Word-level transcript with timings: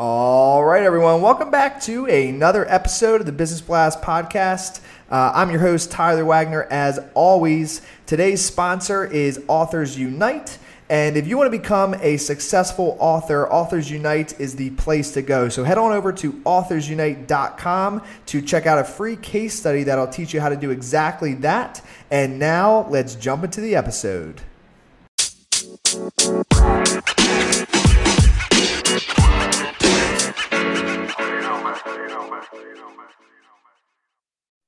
All 0.00 0.64
right, 0.64 0.84
everyone. 0.84 1.22
Welcome 1.22 1.50
back 1.50 1.80
to 1.82 2.06
another 2.06 2.64
episode 2.70 3.18
of 3.18 3.26
the 3.26 3.32
Business 3.32 3.60
Blast 3.60 4.00
podcast. 4.00 4.78
Uh, 5.10 5.32
I'm 5.34 5.50
your 5.50 5.58
host, 5.58 5.90
Tyler 5.90 6.24
Wagner, 6.24 6.68
as 6.70 7.00
always. 7.14 7.82
Today's 8.06 8.40
sponsor 8.40 9.04
is 9.04 9.42
Authors 9.48 9.98
Unite. 9.98 10.56
And 10.88 11.16
if 11.16 11.26
you 11.26 11.36
want 11.36 11.50
to 11.52 11.58
become 11.58 11.94
a 11.94 12.16
successful 12.16 12.96
author, 13.00 13.50
Authors 13.50 13.90
Unite 13.90 14.38
is 14.38 14.54
the 14.54 14.70
place 14.70 15.10
to 15.14 15.22
go. 15.22 15.48
So 15.48 15.64
head 15.64 15.78
on 15.78 15.90
over 15.90 16.12
to 16.12 16.32
authorsunite.com 16.32 18.02
to 18.26 18.40
check 18.40 18.66
out 18.66 18.78
a 18.78 18.84
free 18.84 19.16
case 19.16 19.58
study 19.58 19.82
that'll 19.82 20.06
teach 20.06 20.32
you 20.32 20.40
how 20.40 20.48
to 20.48 20.56
do 20.56 20.70
exactly 20.70 21.34
that. 21.34 21.84
And 22.08 22.38
now 22.38 22.86
let's 22.88 23.16
jump 23.16 23.42
into 23.42 23.60
the 23.60 23.74
episode. 23.74 24.42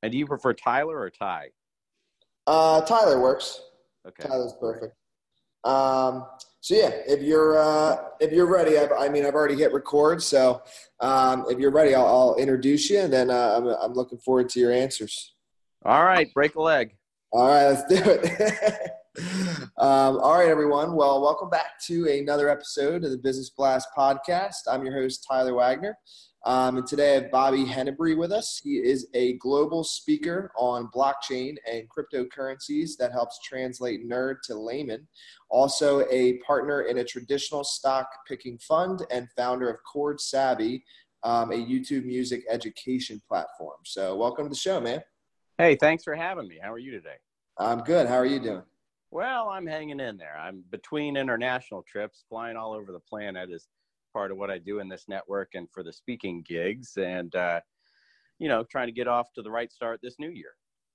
And 0.02 0.12
do 0.12 0.18
you 0.18 0.26
prefer 0.26 0.54
Tyler 0.54 0.98
or 0.98 1.10
Ty? 1.10 1.50
Uh, 2.46 2.80
Tyler 2.82 3.20
works. 3.20 3.60
Okay. 4.06 4.26
Tyler's 4.26 4.54
perfect. 4.58 4.94
Um, 5.64 6.26
so 6.60 6.74
yeah, 6.74 6.90
if 7.06 7.22
you're 7.22 7.58
uh, 7.58 7.96
if 8.18 8.32
you're 8.32 8.46
ready, 8.46 8.78
I've, 8.78 8.92
I 8.98 9.08
mean 9.08 9.26
I've 9.26 9.34
already 9.34 9.56
hit 9.56 9.72
record. 9.72 10.22
So 10.22 10.62
um, 11.00 11.44
if 11.48 11.58
you're 11.58 11.70
ready, 11.70 11.94
I'll, 11.94 12.06
I'll 12.06 12.36
introduce 12.36 12.88
you, 12.90 13.00
and 13.00 13.12
then 13.12 13.30
uh, 13.30 13.54
I'm 13.56 13.66
I'm 13.66 13.92
looking 13.94 14.18
forward 14.18 14.48
to 14.50 14.60
your 14.60 14.72
answers. 14.72 15.34
All 15.84 16.04
right, 16.04 16.32
break 16.32 16.54
a 16.54 16.62
leg. 16.62 16.96
All 17.32 17.48
right, 17.48 17.66
let's 17.66 17.84
do 17.84 18.10
it. 18.10 18.90
um, 19.78 20.18
all 20.18 20.38
right, 20.38 20.48
everyone. 20.48 20.94
Well, 20.94 21.22
welcome 21.22 21.50
back 21.50 21.78
to 21.86 22.06
another 22.08 22.48
episode 22.48 23.04
of 23.04 23.10
the 23.10 23.18
Business 23.18 23.50
Blast 23.50 23.88
podcast. 23.96 24.60
I'm 24.70 24.84
your 24.84 24.94
host 24.94 25.26
Tyler 25.28 25.54
Wagner. 25.54 25.96
Um, 26.44 26.78
and 26.78 26.86
today 26.86 27.10
I 27.10 27.14
have 27.22 27.30
Bobby 27.30 27.66
Hennebree 27.66 28.16
with 28.16 28.32
us. 28.32 28.58
He 28.62 28.76
is 28.76 29.08
a 29.12 29.34
global 29.34 29.84
speaker 29.84 30.50
on 30.56 30.88
blockchain 30.88 31.56
and 31.70 31.86
cryptocurrencies 31.90 32.96
that 32.96 33.12
helps 33.12 33.40
translate 33.40 34.08
nerd 34.08 34.36
to 34.44 34.54
layman. 34.54 35.06
Also, 35.50 36.06
a 36.10 36.38
partner 36.38 36.82
in 36.82 36.98
a 36.98 37.04
traditional 37.04 37.62
stock 37.62 38.08
picking 38.26 38.56
fund 38.58 39.04
and 39.10 39.28
founder 39.36 39.68
of 39.68 39.76
Chord 39.84 40.18
Savvy, 40.18 40.82
um, 41.24 41.52
a 41.52 41.56
YouTube 41.56 42.06
music 42.06 42.42
education 42.48 43.20
platform. 43.28 43.76
So, 43.84 44.16
welcome 44.16 44.46
to 44.46 44.50
the 44.50 44.54
show, 44.54 44.80
man. 44.80 45.02
Hey, 45.58 45.76
thanks 45.76 46.04
for 46.04 46.14
having 46.14 46.48
me. 46.48 46.58
How 46.62 46.72
are 46.72 46.78
you 46.78 46.90
today? 46.90 47.16
I'm 47.58 47.80
good. 47.80 48.06
How 48.06 48.16
are 48.16 48.24
you 48.24 48.40
doing? 48.40 48.62
Well, 49.10 49.50
I'm 49.50 49.66
hanging 49.66 50.00
in 50.00 50.16
there. 50.16 50.38
I'm 50.38 50.64
between 50.70 51.18
international 51.18 51.82
trips, 51.82 52.24
flying 52.30 52.56
all 52.56 52.72
over 52.72 52.92
the 52.92 53.00
planet 53.00 53.50
is 53.50 53.68
part 54.12 54.30
of 54.30 54.36
what 54.36 54.50
I 54.50 54.58
do 54.58 54.78
in 54.80 54.88
this 54.88 55.04
network 55.08 55.50
and 55.54 55.68
for 55.70 55.82
the 55.82 55.92
speaking 55.92 56.44
gigs, 56.46 56.96
and 56.96 57.34
uh, 57.34 57.60
you 58.38 58.48
know, 58.48 58.64
trying 58.64 58.88
to 58.88 58.92
get 58.92 59.08
off 59.08 59.32
to 59.34 59.42
the 59.42 59.50
right 59.50 59.72
start 59.72 60.00
this 60.02 60.16
new 60.18 60.30
year. 60.30 60.52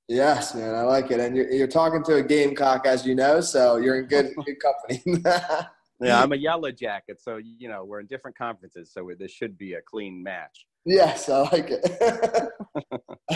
Yes, 0.08 0.54
man, 0.54 0.76
I 0.76 0.82
like 0.82 1.10
it. 1.10 1.20
And 1.20 1.36
you're, 1.36 1.50
you're 1.52 1.68
talking 1.68 2.04
to 2.04 2.16
a 2.16 2.24
gamecock, 2.24 2.86
as 2.86 3.06
you 3.06 3.16
know, 3.16 3.42
so 3.42 3.78
you're 3.78 4.00
in 4.00 4.06
good 4.06 4.34
good 4.46 4.58
company. 4.60 5.24
yeah, 6.00 6.22
I'm 6.22 6.32
a 6.32 6.38
yellow 6.38 6.72
jacket, 6.72 7.20
so 7.22 7.38
you 7.38 7.70
know 7.70 7.84
we're 7.86 8.02
in 8.02 8.08
different 8.08 8.38
conferences, 8.38 8.92
so 8.94 9.10
this 9.18 9.32
should 9.32 9.58
be 9.58 9.74
a 9.74 9.82
clean 9.82 10.22
match. 10.22 10.68
Yes, 10.86 11.30
I 11.30 11.40
like 11.40 11.72
it. 11.72 12.52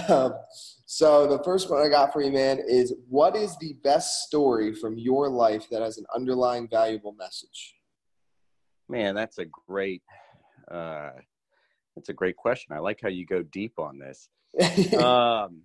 um, 0.10 0.36
so 0.86 1.26
the 1.26 1.44
first 1.44 1.72
one 1.72 1.84
I 1.84 1.90
got 1.90 2.14
for 2.14 2.22
you, 2.22 2.32
man, 2.32 2.60
is 2.68 2.94
what 3.08 3.36
is 3.36 3.58
the 3.58 3.74
best 3.84 4.28
story 4.28 4.76
from 4.76 5.00
your 5.00 5.30
life 5.30 5.68
that 5.72 5.82
has 5.82 5.98
an 5.98 6.06
underlying 6.16 6.68
valuable 6.70 7.14
message? 7.14 7.79
Man, 8.90 9.14
that's 9.14 9.38
a 9.38 9.46
great 9.46 10.02
uh, 10.70 11.12
that's 11.96 12.10
a 12.10 12.14
great 12.14 12.36
question. 12.36 12.76
I 12.76 12.80
like 12.80 13.00
how 13.02 13.10
you 13.10 13.26
go 13.26 13.44
deep 13.44 13.78
on 13.78 14.00
this. 14.00 14.30
um, 15.02 15.62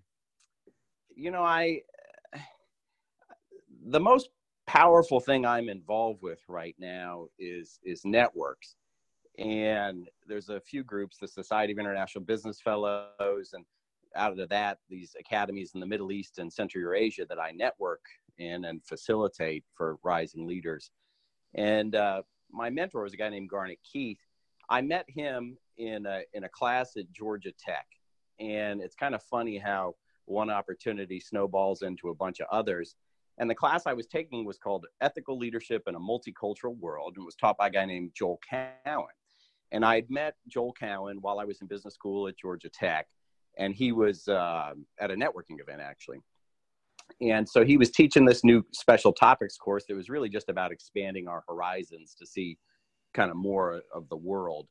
you 1.16 1.30
know, 1.30 1.42
I 1.42 1.80
the 3.86 4.00
most 4.00 4.28
powerful 4.66 5.20
thing 5.20 5.44
I'm 5.44 5.68
involved 5.68 6.22
with 6.22 6.40
right 6.48 6.74
now 6.78 7.28
is 7.38 7.78
is 7.84 8.02
networks. 8.04 8.76
And 9.38 10.08
there's 10.28 10.48
a 10.48 10.60
few 10.60 10.84
groups, 10.84 11.16
the 11.18 11.26
Society 11.26 11.72
of 11.72 11.78
International 11.80 12.24
Business 12.24 12.60
Fellows, 12.60 13.50
and 13.52 13.64
out 14.14 14.38
of 14.38 14.48
that, 14.48 14.78
these 14.88 15.16
academies 15.18 15.72
in 15.74 15.80
the 15.80 15.86
Middle 15.86 16.12
East 16.12 16.38
and 16.38 16.52
Central 16.52 16.82
Eurasia 16.82 17.26
that 17.28 17.40
I 17.40 17.50
network 17.50 18.02
in 18.38 18.66
and 18.66 18.84
facilitate 18.84 19.64
for 19.76 19.98
rising 20.04 20.46
leaders. 20.46 20.90
And 21.54 21.96
uh, 21.96 22.22
my 22.54 22.70
mentor 22.70 23.02
was 23.02 23.12
a 23.12 23.16
guy 23.16 23.28
named 23.28 23.50
Garnet 23.50 23.78
Keith. 23.82 24.20
I 24.68 24.80
met 24.80 25.04
him 25.08 25.58
in 25.76 26.06
a, 26.06 26.22
in 26.32 26.44
a 26.44 26.48
class 26.48 26.96
at 26.96 27.10
Georgia 27.12 27.52
Tech. 27.58 27.86
And 28.40 28.80
it's 28.80 28.94
kind 28.94 29.14
of 29.14 29.22
funny 29.22 29.58
how 29.58 29.94
one 30.26 30.50
opportunity 30.50 31.20
snowballs 31.20 31.82
into 31.82 32.08
a 32.08 32.14
bunch 32.14 32.40
of 32.40 32.46
others. 32.50 32.96
And 33.38 33.50
the 33.50 33.54
class 33.54 33.86
I 33.86 33.92
was 33.92 34.06
taking 34.06 34.44
was 34.44 34.58
called 34.58 34.86
Ethical 35.00 35.36
Leadership 35.36 35.82
in 35.86 35.96
a 35.96 36.00
Multicultural 36.00 36.78
World 36.78 37.14
and 37.16 37.26
was 37.26 37.34
taught 37.34 37.58
by 37.58 37.66
a 37.66 37.70
guy 37.70 37.84
named 37.84 38.12
Joel 38.14 38.40
Cowan. 38.48 39.06
And 39.72 39.84
I 39.84 39.96
had 39.96 40.08
met 40.08 40.36
Joel 40.48 40.72
Cowan 40.72 41.18
while 41.20 41.40
I 41.40 41.44
was 41.44 41.60
in 41.60 41.66
business 41.66 41.94
school 41.94 42.28
at 42.28 42.38
Georgia 42.38 42.68
Tech. 42.68 43.08
And 43.58 43.74
he 43.74 43.92
was 43.92 44.28
uh, 44.28 44.74
at 45.00 45.10
a 45.10 45.14
networking 45.14 45.60
event, 45.60 45.80
actually. 45.80 46.18
And 47.20 47.48
so 47.48 47.64
he 47.64 47.76
was 47.76 47.90
teaching 47.90 48.24
this 48.24 48.44
new 48.44 48.64
special 48.72 49.12
topics 49.12 49.56
course 49.56 49.84
that 49.88 49.94
was 49.94 50.08
really 50.08 50.28
just 50.28 50.48
about 50.48 50.72
expanding 50.72 51.28
our 51.28 51.42
horizons 51.48 52.14
to 52.18 52.26
see 52.26 52.58
kind 53.12 53.30
of 53.30 53.36
more 53.36 53.82
of 53.94 54.08
the 54.08 54.16
world. 54.16 54.66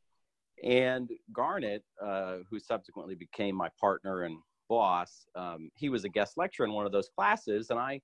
And 0.64 1.10
Garnet, 1.34 1.84
uh, 2.02 2.38
who 2.50 2.60
subsequently 2.60 3.16
became 3.16 3.56
my 3.56 3.70
partner 3.80 4.24
and 4.24 4.38
boss, 4.70 5.26
um, 5.36 5.70
he 5.76 5.90
was 5.90 6.04
a 6.06 6.10
guest 6.10 6.34
lecturer 6.38 6.66
in 6.66 6.74
one 6.74 6.86
of 6.86 6.92
those 6.92 7.10
classes. 7.10 7.70
And 7.70 7.80
I, 7.80 8.02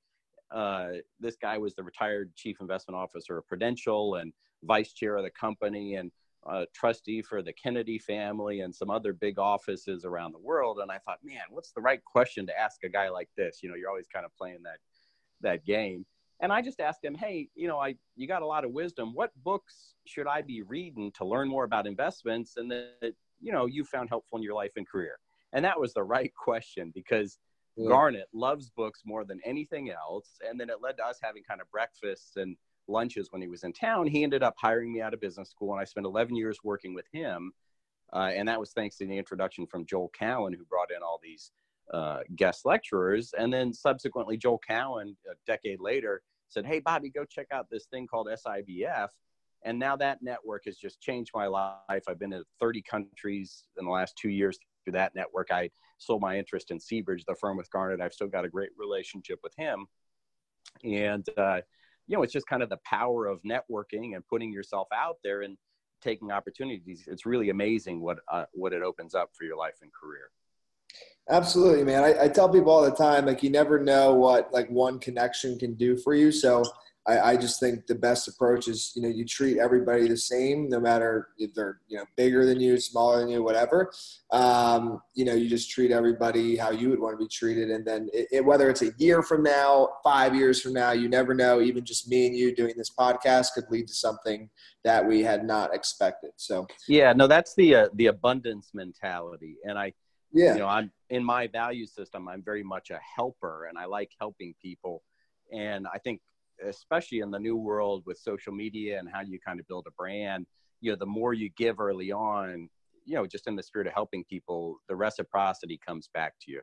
uh, 0.52 0.94
this 1.20 1.38
guy 1.42 1.58
was 1.58 1.76
the 1.76 1.84
retired 1.84 2.36
chief 2.36 2.58
investment 2.60 2.98
officer 2.98 3.38
of 3.38 3.48
Prudential 3.48 4.16
and 4.16 4.34
vice 4.64 4.94
chair 4.94 5.16
of 5.16 5.24
the 5.24 5.32
company. 5.32 5.96
And 5.96 6.12
uh, 6.46 6.66
trustee 6.74 7.22
for 7.22 7.42
the 7.42 7.54
Kennedy 7.54 8.00
family 8.00 8.62
and 8.62 8.74
some 8.74 8.90
other 8.90 9.14
big 9.14 9.38
offices 9.40 10.06
around 10.06 10.34
the 10.34 10.40
world. 10.40 10.80
And 10.80 10.92
I 10.92 10.98
thought, 11.00 11.20
man, 11.24 11.42
what's 11.50 11.72
the 11.72 11.82
right 11.82 12.04
question 12.04 12.48
to 12.48 12.60
ask 12.60 12.84
a 12.84 12.90
guy 12.90 13.10
like 13.10 13.30
this? 13.38 13.60
You 13.62 13.70
know, 13.70 13.76
you're 13.76 13.90
always 13.90 14.08
kind 14.08 14.26
of 14.26 14.36
playing 14.36 14.64
that 14.64 14.78
that 15.42 15.66
game. 15.66 16.06
And 16.42 16.54
I 16.54 16.62
just 16.62 16.80
asked 16.80 17.04
him, 17.04 17.16
hey, 17.16 17.50
you 17.56 17.68
know, 17.68 17.80
I 17.80 17.96
you 18.16 18.28
got 18.28 18.42
a 18.42 18.48
lot 18.48 18.64
of 18.64 18.72
wisdom. 18.72 19.14
What 19.14 19.32
books 19.44 19.94
should 20.06 20.28
I 20.28 20.42
be 20.42 20.62
reading 20.62 21.12
to 21.18 21.26
learn 21.26 21.50
more 21.50 21.66
about 21.66 21.88
investments 21.88 22.56
and 22.58 22.72
that 22.72 23.14
you 23.42 23.52
know 23.52 23.66
you 23.66 23.84
found 23.84 24.10
helpful 24.10 24.38
in 24.38 24.44
your 24.44 24.56
life 24.56 24.74
and 24.78 24.88
career? 24.88 25.20
And 25.52 25.66
that 25.66 25.80
was 25.80 25.94
the 25.94 26.04
right 26.04 26.32
question 26.36 26.92
because 26.94 27.38
yeah. 27.76 27.90
Garnet 27.90 28.28
loves 28.34 28.70
books 28.70 29.02
more 29.06 29.26
than 29.26 29.40
anything 29.46 29.92
else. 29.92 30.40
And 30.48 30.60
then 30.60 30.70
it 30.70 30.78
led 30.82 30.98
to 30.98 31.06
us 31.06 31.20
having 31.22 31.44
kind 31.44 31.62
of 31.62 31.70
breakfasts 31.72 32.36
and 32.36 32.56
lunches 32.90 33.32
when 33.32 33.42
he 33.42 33.48
was 33.48 33.64
in 33.64 33.74
town, 33.74 34.08
he 34.08 34.24
ended 34.24 34.44
up 34.44 34.56
hiring 34.58 34.92
me 34.92 35.02
out 35.02 35.14
of 35.14 35.22
business 35.22 35.50
school, 35.50 35.72
and 35.72 35.82
I 35.82 35.86
spent 35.86 36.06
11 36.06 36.36
years 36.36 36.60
working 36.64 36.94
with 36.94 37.06
him. 37.12 37.52
Uh, 38.12 38.32
and 38.34 38.48
that 38.48 38.60
was 38.60 38.72
thanks 38.72 38.98
to 38.98 39.06
the 39.06 39.18
introduction 39.18 39.68
from 39.68 39.86
Joel 39.86 40.12
Cowan, 40.18 40.54
who 40.54 40.66
brought 40.66 40.92
in 40.92 41.04
all 41.04 41.20
these 41.22 41.52
uh, 41.94 42.20
guest 42.36 42.66
lecturers. 42.66 43.34
And 43.38 43.54
then 43.54 43.74
subsequently, 43.74 44.38
Joel 44.38 44.60
Cowan, 44.68 45.16
a 45.30 45.36
decade 45.46 45.80
later, 45.80 46.22
said, 46.50 46.66
Hey, 46.66 46.80
Bobby, 46.80 47.10
go 47.10 47.24
check 47.26 47.48
out 47.52 47.68
this 47.70 47.86
thing 47.86 48.08
called 48.08 48.28
SIBF. 48.28 49.10
And 49.64 49.78
now 49.78 49.96
that 49.98 50.22
network 50.22 50.64
has 50.66 50.78
just 50.78 51.02
changed 51.02 51.32
my 51.36 51.48
life. 51.48 52.04
I've 52.08 52.20
been 52.20 52.34
in 52.34 52.44
30 52.60 52.82
countries 52.82 53.66
in 53.78 53.86
the 53.86 53.92
last 53.92 54.16
two 54.18 54.30
years 54.30 54.58
through 54.84 54.94
that 54.94 55.16
network. 55.16 55.52
I 55.52 55.70
sold 55.98 56.22
my 56.22 56.38
interest 56.38 56.72
in 56.72 56.80
Seabridge, 56.80 57.26
the 57.26 57.36
firm 57.36 57.58
with 57.58 57.70
Garnet. 57.70 58.02
I've 58.02 58.14
still 58.14 58.28
got 58.28 58.46
a 58.46 58.50
great 58.50 58.70
relationship 58.78 59.40
with 59.44 59.54
him. 59.58 59.86
And 60.84 61.28
uh, 61.38 61.62
you 62.10 62.18
know, 62.18 62.24
it's 62.24 62.34
just 62.34 62.48
kind 62.48 62.64
of 62.64 62.70
the 62.70 62.80
power 62.84 63.28
of 63.28 63.40
networking 63.44 64.16
and 64.16 64.28
putting 64.28 64.52
yourself 64.52 64.88
out 64.94 65.18
there 65.24 65.44
and 65.44 65.56
taking 66.02 66.32
opportunities. 66.32 67.04
It's 67.08 67.26
really 67.26 67.52
amazing 67.52 68.02
what 68.02 68.18
uh, 68.32 68.46
what 68.52 68.74
it 68.74 68.82
opens 68.82 69.14
up 69.14 69.30
for 69.38 69.44
your 69.44 69.56
life 69.56 69.76
and 69.84 69.92
career. 69.94 70.32
Absolutely, 71.30 71.84
man. 71.84 72.04
I, 72.04 72.24
I, 72.24 72.28
tell 72.28 72.50
people 72.50 72.72
all 72.72 72.82
the 72.82 72.90
time, 72.90 73.28
like 73.28 73.44
you 73.44 73.52
never 73.52 73.80
know 73.80 74.16
what 74.16 74.52
like 74.52 74.68
one 74.72 74.98
connection 74.98 75.60
can 75.60 75.76
do 75.76 75.96
for 75.96 76.16
you. 76.16 76.32
So 76.32 76.64
I, 77.10 77.32
I, 77.32 77.38
just 77.38 77.60
think 77.60 77.88
the 77.88 77.96
best 77.96 78.28
approach 78.28 78.68
is 78.68 78.92
you 78.96 79.02
know 79.02 79.10
you 79.10 79.26
treat 79.26 79.58
everybody 79.58 80.08
the 80.08 80.16
same 80.16 80.70
no 80.70 80.80
matter 80.80 81.30
if 81.40 81.54
they're 81.56 81.80
you 81.88 81.98
know 81.98 82.06
bigger 82.16 82.46
than 82.46 82.60
you 82.60 82.80
smaller 82.80 83.20
than 83.20 83.30
you 83.30 83.42
whatever. 83.42 83.92
Um, 84.32 85.02
you 85.16 85.26
know 85.26 85.34
you 85.34 85.50
just 85.50 85.72
treat 85.72 85.92
everybody 85.92 86.56
how 86.56 86.70
you 86.70 86.90
would 86.90 87.00
want 87.00 87.18
to 87.18 87.26
be 87.26 87.28
treated. 87.28 87.72
And 87.72 87.86
then 87.86 88.10
it, 88.14 88.28
it, 88.32 88.46
whether 88.46 88.70
it's 88.70 88.84
a 88.84 88.92
year 88.98 89.24
from 89.24 89.42
now 89.42 89.90
five 90.04 90.36
years 90.36 90.62
from 90.62 90.74
now 90.74 90.92
you 90.92 91.10
never 91.10 91.34
know. 91.34 91.62
Even 91.62 91.84
just 91.84 92.08
me 92.08 92.28
and 92.28 92.36
you 92.36 92.56
doing 92.56 92.74
this 92.78 92.92
podcast 92.92 93.54
could 93.56 93.66
lead 93.72 93.88
to 93.88 93.94
something 93.94 94.48
that 94.84 95.06
we 95.06 95.24
had 95.24 95.44
not 95.46 95.74
expected. 95.74 96.32
So 96.36 96.68
yeah 96.88 97.14
no 97.14 97.26
that's 97.26 97.56
the 97.56 97.76
uh, 97.76 97.88
the 97.96 98.08
abundance 98.08 98.70
mentality. 98.74 99.56
And 99.64 99.80
i 99.80 99.94
yeah. 100.32 100.54
you 100.54 100.60
know 100.60 100.68
i'm 100.68 100.92
in 101.10 101.24
my 101.24 101.48
value 101.48 101.88
system 101.88 102.28
i'm 102.28 102.44
very 102.44 102.62
much 102.62 102.92
a 102.92 103.00
helper 103.16 103.66
and 103.66 103.80
i 103.80 103.86
like 103.86 104.12
helping 104.20 104.54
people. 104.62 105.02
And 105.52 105.88
i 105.92 105.98
think 105.98 106.22
especially 106.68 107.20
in 107.20 107.32
the 107.32 107.40
new 107.40 107.56
world 107.56 108.04
with 108.06 108.18
social 108.18 108.54
media 108.54 109.00
and 109.00 109.10
how 109.12 109.22
you 109.22 109.40
kind 109.40 109.60
of 109.60 109.68
build 109.68 109.86
a 109.88 109.92
brand 109.92 110.46
you 110.82 110.92
know 110.92 110.98
the 110.98 111.06
more 111.06 111.34
you 111.34 111.50
give 111.58 111.80
early 111.80 112.12
on 112.12 112.70
you 113.06 113.16
know 113.16 113.26
just 113.26 113.48
in 113.48 113.56
the 113.56 113.64
spirit 113.64 113.88
of 113.88 113.94
helping 113.94 114.24
people 114.26 114.78
the 114.88 114.96
reciprocity 114.96 115.80
comes 115.86 116.10
back 116.14 116.34
to 116.42 116.52
you 116.52 116.62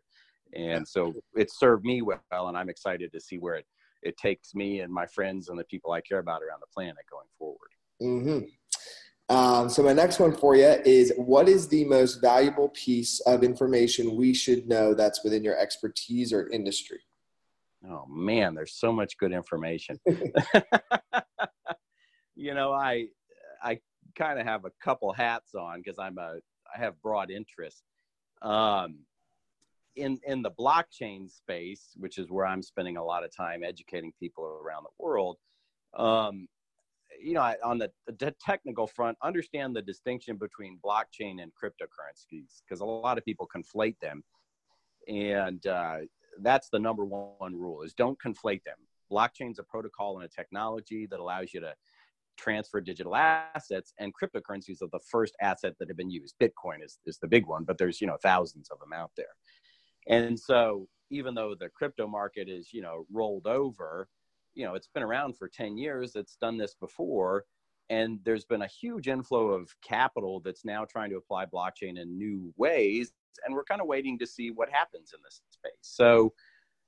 and 0.54 0.87
so 0.87 1.12
it 1.34 1.50
served 1.50 1.84
me 1.84 2.02
well 2.02 2.20
and 2.32 2.56
i'm 2.56 2.69
excited 2.69 3.10
to 3.12 3.20
see 3.20 3.38
where 3.38 3.56
it 3.56 3.66
it 4.02 4.16
takes 4.16 4.54
me 4.54 4.81
and 4.81 4.93
my 4.93 5.06
friends 5.06 5.48
and 5.48 5.58
the 5.58 5.64
people 5.64 5.93
i 5.93 6.00
care 6.00 6.19
about 6.19 6.42
around 6.42 6.60
the 6.60 6.72
planet 6.75 6.96
going 7.10 7.28
forward 7.38 7.70
mm-hmm. 8.02 8.46
Um, 9.28 9.69
so 9.69 9.82
my 9.82 9.92
next 9.92 10.20
one 10.20 10.37
for 10.37 10.54
you 10.54 10.76
is 10.84 11.12
what 11.16 11.49
is 11.49 11.66
the 11.66 11.84
most 11.84 12.20
valuable 12.20 12.69
piece 12.69 13.19
of 13.20 13.42
information 13.42 14.14
we 14.14 14.32
should 14.32 14.69
know 14.69 14.94
that's 14.94 15.25
within 15.25 15.42
your 15.42 15.58
expertise 15.58 16.32
or 16.32 16.49
industry? 16.50 17.00
Oh 17.88 18.05
man, 18.09 18.55
there's 18.55 18.75
so 18.75 18.93
much 18.93 19.17
good 19.19 19.33
information. 19.33 19.99
you 22.37 22.55
know, 22.55 22.73
I 22.73 23.06
I 23.62 23.79
kind 24.17 24.41
of 24.41 24.47
have 24.47 24.65
a 24.65 24.71
couple 24.83 25.12
hats 25.12 25.55
on 25.55 25.83
because 25.83 25.99
I'm 25.99 26.19
a 26.19 26.37
I 26.75 26.79
have 26.79 27.00
broad 27.03 27.31
interests. 27.31 27.83
Um, 28.43 29.00
in 29.97 30.19
in 30.27 30.43
the 30.43 30.50
blockchain 30.50 31.31
space, 31.31 31.93
which 31.97 32.19
is 32.19 32.31
where 32.31 32.47
I'm 32.47 32.62
spending 32.62 32.97
a 32.97 33.05
lot 33.05 33.25
of 33.25 33.35
time 33.35 33.62
educating 33.65 34.12
people 34.21 34.44
around 34.44 34.85
the 34.85 35.05
world. 35.05 35.38
Um, 35.97 36.47
you 37.23 37.33
know, 37.33 37.55
on 37.65 37.79
the, 37.79 37.91
the 38.19 38.35
technical 38.44 38.87
front, 38.87 39.17
understand 39.23 39.75
the 39.75 39.81
distinction 39.81 40.37
between 40.37 40.79
blockchain 40.85 41.43
and 41.43 41.50
cryptocurrencies 41.53 42.61
because 42.69 42.81
a 42.81 42.85
lot 42.85 43.17
of 43.17 43.25
people 43.25 43.49
conflate 43.55 43.99
them, 44.00 44.23
and 45.09 45.67
uh, 45.67 45.99
that's 46.43 46.69
the 46.69 46.79
number 46.79 47.05
one 47.05 47.55
rule: 47.55 47.83
is 47.83 47.94
don't 47.94 48.19
conflate 48.21 48.62
them. 48.65 48.77
Blockchain's 49.11 49.59
a 49.59 49.62
protocol 49.62 50.17
and 50.17 50.25
a 50.25 50.29
technology 50.29 51.06
that 51.06 51.21
allows 51.21 51.55
you 51.55 51.61
to 51.61 51.75
transfer 52.37 52.81
digital 52.81 53.17
assets, 53.17 53.94
and 53.99 54.12
cryptocurrencies 54.15 54.83
are 54.83 54.88
the 54.93 55.00
first 55.11 55.35
asset 55.41 55.75
that 55.79 55.88
have 55.88 55.97
been 55.97 56.11
used. 56.11 56.35
Bitcoin 56.41 56.85
is 56.85 56.99
is 57.06 57.19
the 57.19 57.29
big 57.29 57.47
one, 57.47 57.65
but 57.65 57.79
there's 57.79 58.00
you 58.00 58.06
know 58.06 58.19
thousands 58.23 58.69
of 58.71 58.79
them 58.81 58.93
out 58.93 59.11
there, 59.17 59.35
and 60.09 60.38
so 60.38 60.88
even 61.11 61.35
though 61.35 61.55
the 61.59 61.69
crypto 61.69 62.06
market 62.06 62.49
is 62.49 62.73
you 62.73 62.83
know 62.83 63.06
rolled 63.12 63.47
over 63.47 64.09
you 64.55 64.65
know 64.65 64.75
it's 64.75 64.88
been 64.93 65.03
around 65.03 65.37
for 65.37 65.49
10 65.49 65.77
years 65.77 66.17
it's 66.17 66.37
done 66.37 66.56
this 66.56 66.75
before 66.75 67.44
and 67.91 68.19
there's 68.25 68.44
been 68.44 68.62
a 68.62 68.67
huge 68.67 69.09
inflow 69.09 69.49
of 69.49 69.71
capital 69.81 70.41
that's 70.41 70.65
now 70.65 70.85
trying 70.85 71.11
to 71.11 71.17
apply 71.17 71.47
blockchain 71.47 72.00
in 72.00 72.19
new 72.19 72.53
ways 72.56 73.12
and 73.44 73.55
we're 73.55 73.65
kind 73.65 73.81
of 73.81 73.87
waiting 73.87 74.19
to 74.19 74.27
see 74.27 74.50
what 74.50 74.69
happens 74.71 75.12
in 75.15 75.21
this 75.23 75.41
space 75.50 75.73
so 75.81 76.33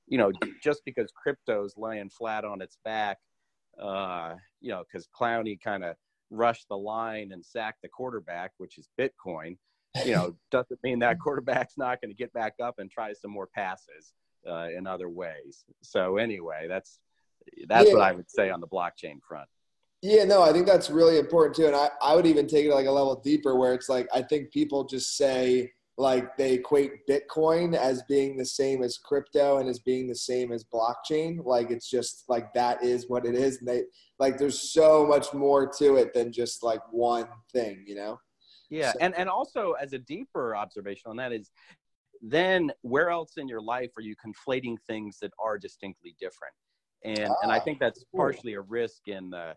you 0.07 0.19
know 0.19 0.33
just 0.63 0.85
because 0.85 1.13
crypto's 1.13 1.75
laying 1.77 2.09
flat 2.09 2.45
on 2.45 2.61
its 2.61 2.79
back 2.85 3.19
uh, 3.81 4.35
you 4.61 4.71
know 4.71 4.83
because 4.91 5.09
clowney 5.19 5.61
kind 5.61 5.85
of 5.85 5.97
rushed 6.31 6.69
the 6.69 6.77
line 6.77 7.31
and 7.33 7.45
sacked 7.45 7.81
the 7.83 7.89
quarterback 7.89 8.53
which 8.59 8.77
is 8.77 8.89
bitcoin 8.99 9.57
you 10.05 10.13
know 10.13 10.35
doesn't 10.51 10.83
mean 10.83 10.99
that 10.99 11.19
quarterback's 11.19 11.79
not 11.79 12.01
going 12.01 12.11
to 12.11 12.17
get 12.17 12.33
back 12.33 12.55
up 12.63 12.79
and 12.79 12.91
try 12.91 13.13
some 13.13 13.31
more 13.31 13.47
passes 13.47 14.13
uh, 14.49 14.69
in 14.77 14.87
other 14.87 15.09
ways 15.09 15.65
so 15.83 16.17
anyway 16.17 16.67
that's 16.69 17.01
that's 17.67 17.89
yeah. 17.89 17.95
what 17.95 18.03
I 18.03 18.13
would 18.13 18.31
say 18.31 18.51
on 18.51 18.61
the 18.61 18.67
blockchain 18.67 19.21
front. 19.27 19.49
Yeah, 20.03 20.25
no, 20.25 20.43
I 20.43 20.53
think 20.53 20.67
that's 20.67 20.91
really 20.91 21.19
important 21.19 21.57
too. 21.57 21.67
And 21.67 21.75
I, 21.75 21.91
I 22.01 22.15
would 22.15 22.27
even 22.27 22.47
take 22.47 22.67
it 22.67 22.75
like 22.75 22.87
a 22.87 22.91
level 22.91 23.21
deeper 23.23 23.57
where 23.57 23.75
it's 23.75 23.89
like, 23.89 24.09
I 24.15 24.23
think 24.23 24.53
people 24.53 24.85
just 24.85 25.17
say 25.17 25.73
like 25.97 26.37
they 26.37 26.55
equate 26.55 27.07
Bitcoin 27.11 27.77
as 27.77 28.05
being 28.09 28.37
the 28.37 28.45
same 28.45 28.85
as 28.85 28.99
crypto 28.99 29.59
and 29.59 29.69
as 29.69 29.81
being 29.81 30.07
the 30.07 30.15
same 30.15 30.53
as 30.53 30.65
blockchain. 30.65 31.45
Like 31.45 31.73
it's 31.73 31.91
just 31.91 32.25
like 32.29 32.55
that 32.55 32.85
is 32.85 33.09
what 33.09 33.27
it 33.27 33.35
is. 33.35 33.59
And 33.59 33.67
they 33.67 33.83
like 34.21 34.39
there's 34.39 34.73
so 34.73 35.05
much 35.05 35.35
more 35.35 35.69
to 35.79 35.97
it 35.97 36.15
than 36.15 36.33
just 36.33 36.63
like 36.63 36.81
one 36.93 37.27
thing, 37.53 37.83
you 37.85 37.97
know? 37.97 38.21
Yeah. 38.71 38.93
So. 38.93 38.99
And, 39.01 39.17
and 39.17 39.29
also 39.29 39.73
as 39.73 39.95
a 39.95 39.99
deeper 39.99 40.55
observation 40.55 41.11
on 41.11 41.17
that 41.17 41.33
is 41.33 41.51
then 42.23 42.71
where 42.83 43.11
else 43.11 43.33
in 43.37 43.49
your 43.49 43.61
life 43.61 43.91
are 43.97 44.03
you 44.03 44.15
conflating 44.25 44.77
things 44.87 45.19
that 45.23 45.33
are 45.41 45.59
distinctly 45.59 46.15
different? 46.21 46.55
and 47.05 47.29
ah, 47.29 47.35
and 47.43 47.53
I 47.53 47.59
ah, 47.59 47.61
think 47.61 47.79
that's 47.79 48.05
partially 48.15 48.55
a 48.55 48.61
risk 48.61 49.09
in 49.09 49.31
the 49.31 49.55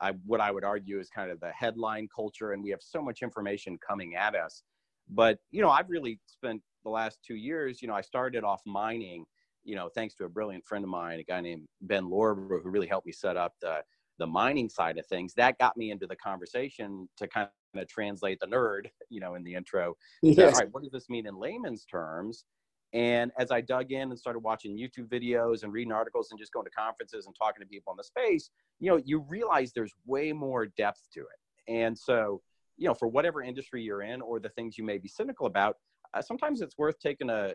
I 0.00 0.12
what 0.26 0.40
I 0.40 0.50
would 0.50 0.64
argue 0.64 0.98
is 0.98 1.08
kind 1.10 1.30
of 1.30 1.40
the 1.40 1.52
headline 1.52 2.08
culture, 2.14 2.52
and 2.52 2.62
we 2.62 2.70
have 2.70 2.82
so 2.82 3.02
much 3.02 3.22
information 3.22 3.78
coming 3.86 4.14
at 4.14 4.34
us. 4.34 4.62
But 5.08 5.38
you 5.50 5.62
know, 5.62 5.70
I've 5.70 5.90
really 5.90 6.20
spent 6.26 6.62
the 6.84 6.90
last 6.90 7.18
two 7.26 7.34
years. 7.34 7.82
You 7.82 7.88
know, 7.88 7.94
I 7.94 8.00
started 8.00 8.44
off 8.44 8.60
mining. 8.66 9.24
You 9.64 9.76
know, 9.76 9.90
thanks 9.94 10.14
to 10.16 10.24
a 10.24 10.28
brilliant 10.28 10.64
friend 10.64 10.84
of 10.84 10.90
mine, 10.90 11.20
a 11.20 11.22
guy 11.22 11.40
named 11.40 11.68
Ben 11.82 12.04
Lorber, 12.04 12.62
who 12.62 12.70
really 12.70 12.86
helped 12.86 13.06
me 13.06 13.12
set 13.12 13.36
up 13.36 13.54
the 13.60 13.82
the 14.18 14.26
mining 14.26 14.68
side 14.68 14.98
of 14.98 15.06
things. 15.06 15.34
That 15.34 15.58
got 15.58 15.76
me 15.76 15.90
into 15.90 16.06
the 16.06 16.16
conversation 16.16 17.08
to 17.16 17.26
kind 17.26 17.48
of 17.74 17.88
translate 17.88 18.38
the 18.40 18.46
nerd, 18.46 18.86
you 19.10 19.20
know, 19.20 19.34
in 19.34 19.42
the 19.42 19.54
intro. 19.54 19.94
Yes. 20.22 20.36
So, 20.36 20.46
all 20.46 20.52
right, 20.52 20.68
what 20.72 20.82
does 20.82 20.92
this 20.92 21.08
mean 21.08 21.26
in 21.26 21.38
layman's 21.38 21.84
terms? 21.84 22.44
And 22.92 23.30
as 23.38 23.50
I 23.50 23.60
dug 23.60 23.92
in 23.92 24.10
and 24.10 24.18
started 24.18 24.40
watching 24.40 24.76
YouTube 24.76 25.08
videos 25.08 25.62
and 25.62 25.72
reading 25.72 25.92
articles 25.92 26.28
and 26.30 26.40
just 26.40 26.52
going 26.52 26.64
to 26.64 26.70
conferences 26.70 27.26
and 27.26 27.34
talking 27.36 27.60
to 27.60 27.66
people 27.66 27.92
in 27.92 27.96
the 27.96 28.04
space, 28.04 28.50
you 28.80 28.90
know, 28.90 29.00
you 29.04 29.20
realize 29.28 29.72
there's 29.72 29.94
way 30.06 30.32
more 30.32 30.66
depth 30.66 31.06
to 31.14 31.20
it. 31.20 31.72
And 31.72 31.96
so, 31.96 32.42
you 32.76 32.88
know, 32.88 32.94
for 32.94 33.06
whatever 33.06 33.42
industry 33.42 33.82
you're 33.82 34.02
in 34.02 34.20
or 34.20 34.40
the 34.40 34.48
things 34.48 34.76
you 34.76 34.84
may 34.84 34.98
be 34.98 35.08
cynical 35.08 35.46
about, 35.46 35.76
uh, 36.14 36.22
sometimes 36.22 36.60
it's 36.62 36.76
worth 36.78 36.98
taking 36.98 37.30
a, 37.30 37.52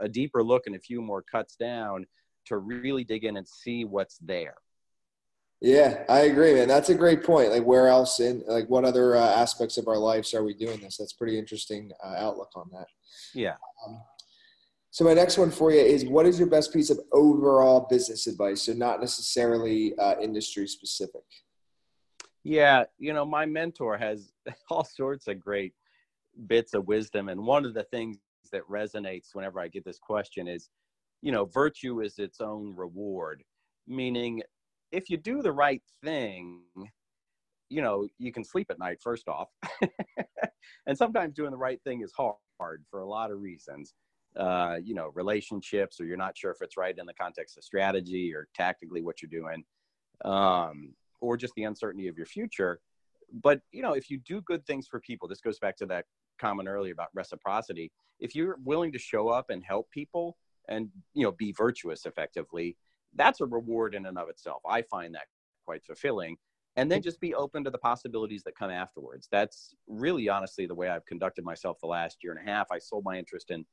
a 0.00 0.08
deeper 0.08 0.42
look 0.42 0.66
and 0.66 0.74
a 0.74 0.80
few 0.80 1.00
more 1.00 1.22
cuts 1.22 1.54
down 1.54 2.04
to 2.46 2.58
really 2.58 3.04
dig 3.04 3.24
in 3.24 3.36
and 3.36 3.46
see 3.46 3.84
what's 3.84 4.18
there. 4.18 4.54
Yeah, 5.60 6.04
I 6.08 6.20
agree, 6.20 6.54
man. 6.54 6.68
That's 6.68 6.90
a 6.90 6.94
great 6.94 7.24
point. 7.24 7.50
Like, 7.50 7.64
where 7.64 7.88
else 7.88 8.20
in, 8.20 8.42
like, 8.46 8.68
what 8.68 8.84
other 8.84 9.16
uh, 9.16 9.26
aspects 9.26 9.78
of 9.78 9.88
our 9.88 9.96
lives 9.96 10.34
are 10.34 10.44
we 10.44 10.52
doing 10.52 10.80
this? 10.80 10.98
That's 10.98 11.14
pretty 11.14 11.38
interesting 11.38 11.92
uh, 12.04 12.14
outlook 12.18 12.50
on 12.56 12.68
that. 12.72 12.88
Yeah. 13.32 13.54
Um, 13.86 14.02
so 14.96 15.04
my 15.04 15.12
next 15.12 15.36
one 15.36 15.50
for 15.50 15.70
you 15.70 15.78
is 15.78 16.06
what 16.06 16.24
is 16.24 16.38
your 16.38 16.48
best 16.48 16.72
piece 16.72 16.88
of 16.88 16.98
overall 17.12 17.86
business 17.90 18.26
advice? 18.26 18.62
So 18.62 18.72
not 18.72 18.98
necessarily 18.98 19.94
uh, 19.98 20.14
industry 20.22 20.66
specific. 20.66 21.20
Yeah, 22.44 22.84
you 22.96 23.12
know, 23.12 23.26
my 23.26 23.44
mentor 23.44 23.98
has 23.98 24.32
all 24.70 24.84
sorts 24.84 25.28
of 25.28 25.38
great 25.38 25.74
bits 26.46 26.72
of 26.72 26.86
wisdom, 26.86 27.28
and 27.28 27.44
one 27.44 27.66
of 27.66 27.74
the 27.74 27.82
things 27.82 28.16
that 28.52 28.66
resonates 28.70 29.34
whenever 29.34 29.60
I 29.60 29.68
get 29.68 29.84
this 29.84 29.98
question 29.98 30.48
is, 30.48 30.70
you 31.20 31.30
know, 31.30 31.44
virtue 31.44 32.00
is 32.00 32.18
its 32.18 32.40
own 32.40 32.74
reward. 32.74 33.44
Meaning, 33.86 34.42
if 34.92 35.10
you 35.10 35.18
do 35.18 35.42
the 35.42 35.52
right 35.52 35.82
thing, 36.02 36.62
you 37.68 37.82
know, 37.82 38.08
you 38.16 38.32
can 38.32 38.44
sleep 38.44 38.68
at 38.70 38.78
night. 38.78 39.02
First 39.02 39.28
off, 39.28 39.50
and 40.86 40.96
sometimes 40.96 41.34
doing 41.34 41.50
the 41.50 41.58
right 41.58 41.82
thing 41.84 42.00
is 42.00 42.14
hard 42.16 42.82
for 42.90 43.00
a 43.00 43.06
lot 43.06 43.30
of 43.30 43.42
reasons 43.42 43.92
uh, 44.38 44.76
you 44.82 44.94
know, 44.94 45.10
relationships, 45.14 46.00
or 46.00 46.04
you're 46.04 46.16
not 46.16 46.36
sure 46.36 46.50
if 46.50 46.58
it's 46.60 46.76
right 46.76 46.96
in 46.96 47.06
the 47.06 47.14
context 47.14 47.56
of 47.56 47.64
strategy 47.64 48.34
or 48.34 48.48
tactically 48.54 49.02
what 49.02 49.22
you're 49.22 49.40
doing, 49.40 49.64
um, 50.24 50.94
or 51.20 51.36
just 51.36 51.54
the 51.54 51.64
uncertainty 51.64 52.08
of 52.08 52.16
your 52.16 52.26
future. 52.26 52.80
But 53.42 53.60
you 53.72 53.82
know, 53.82 53.92
if 53.92 54.10
you 54.10 54.18
do 54.18 54.40
good 54.42 54.66
things 54.66 54.86
for 54.86 55.00
people, 55.00 55.28
this 55.28 55.40
goes 55.40 55.58
back 55.58 55.76
to 55.78 55.86
that 55.86 56.04
comment 56.38 56.68
earlier 56.68 56.92
about 56.92 57.08
reciprocity. 57.14 57.90
If 58.20 58.34
you're 58.34 58.58
willing 58.64 58.92
to 58.92 58.98
show 58.98 59.28
up 59.28 59.50
and 59.50 59.62
help 59.64 59.90
people, 59.90 60.36
and 60.68 60.88
you 61.14 61.24
know, 61.24 61.32
be 61.32 61.52
virtuous 61.52 62.06
effectively, 62.06 62.76
that's 63.14 63.40
a 63.40 63.46
reward 63.46 63.94
in 63.94 64.06
and 64.06 64.18
of 64.18 64.28
itself. 64.28 64.62
I 64.68 64.82
find 64.82 65.14
that 65.14 65.26
quite 65.64 65.84
fulfilling. 65.84 66.36
And 66.78 66.92
then 66.92 67.00
just 67.00 67.20
be 67.20 67.34
open 67.34 67.64
to 67.64 67.70
the 67.70 67.78
possibilities 67.78 68.42
that 68.42 68.54
come 68.54 68.70
afterwards. 68.70 69.28
That's 69.32 69.74
really 69.88 70.28
honestly 70.28 70.66
the 70.66 70.74
way 70.74 70.90
I've 70.90 71.06
conducted 71.06 71.42
myself 71.42 71.78
the 71.80 71.86
last 71.86 72.18
year 72.22 72.32
and 72.32 72.46
a 72.46 72.50
half. 72.50 72.66
I 72.70 72.78
sold 72.78 73.02
my 73.02 73.18
interest 73.18 73.50
in 73.50 73.64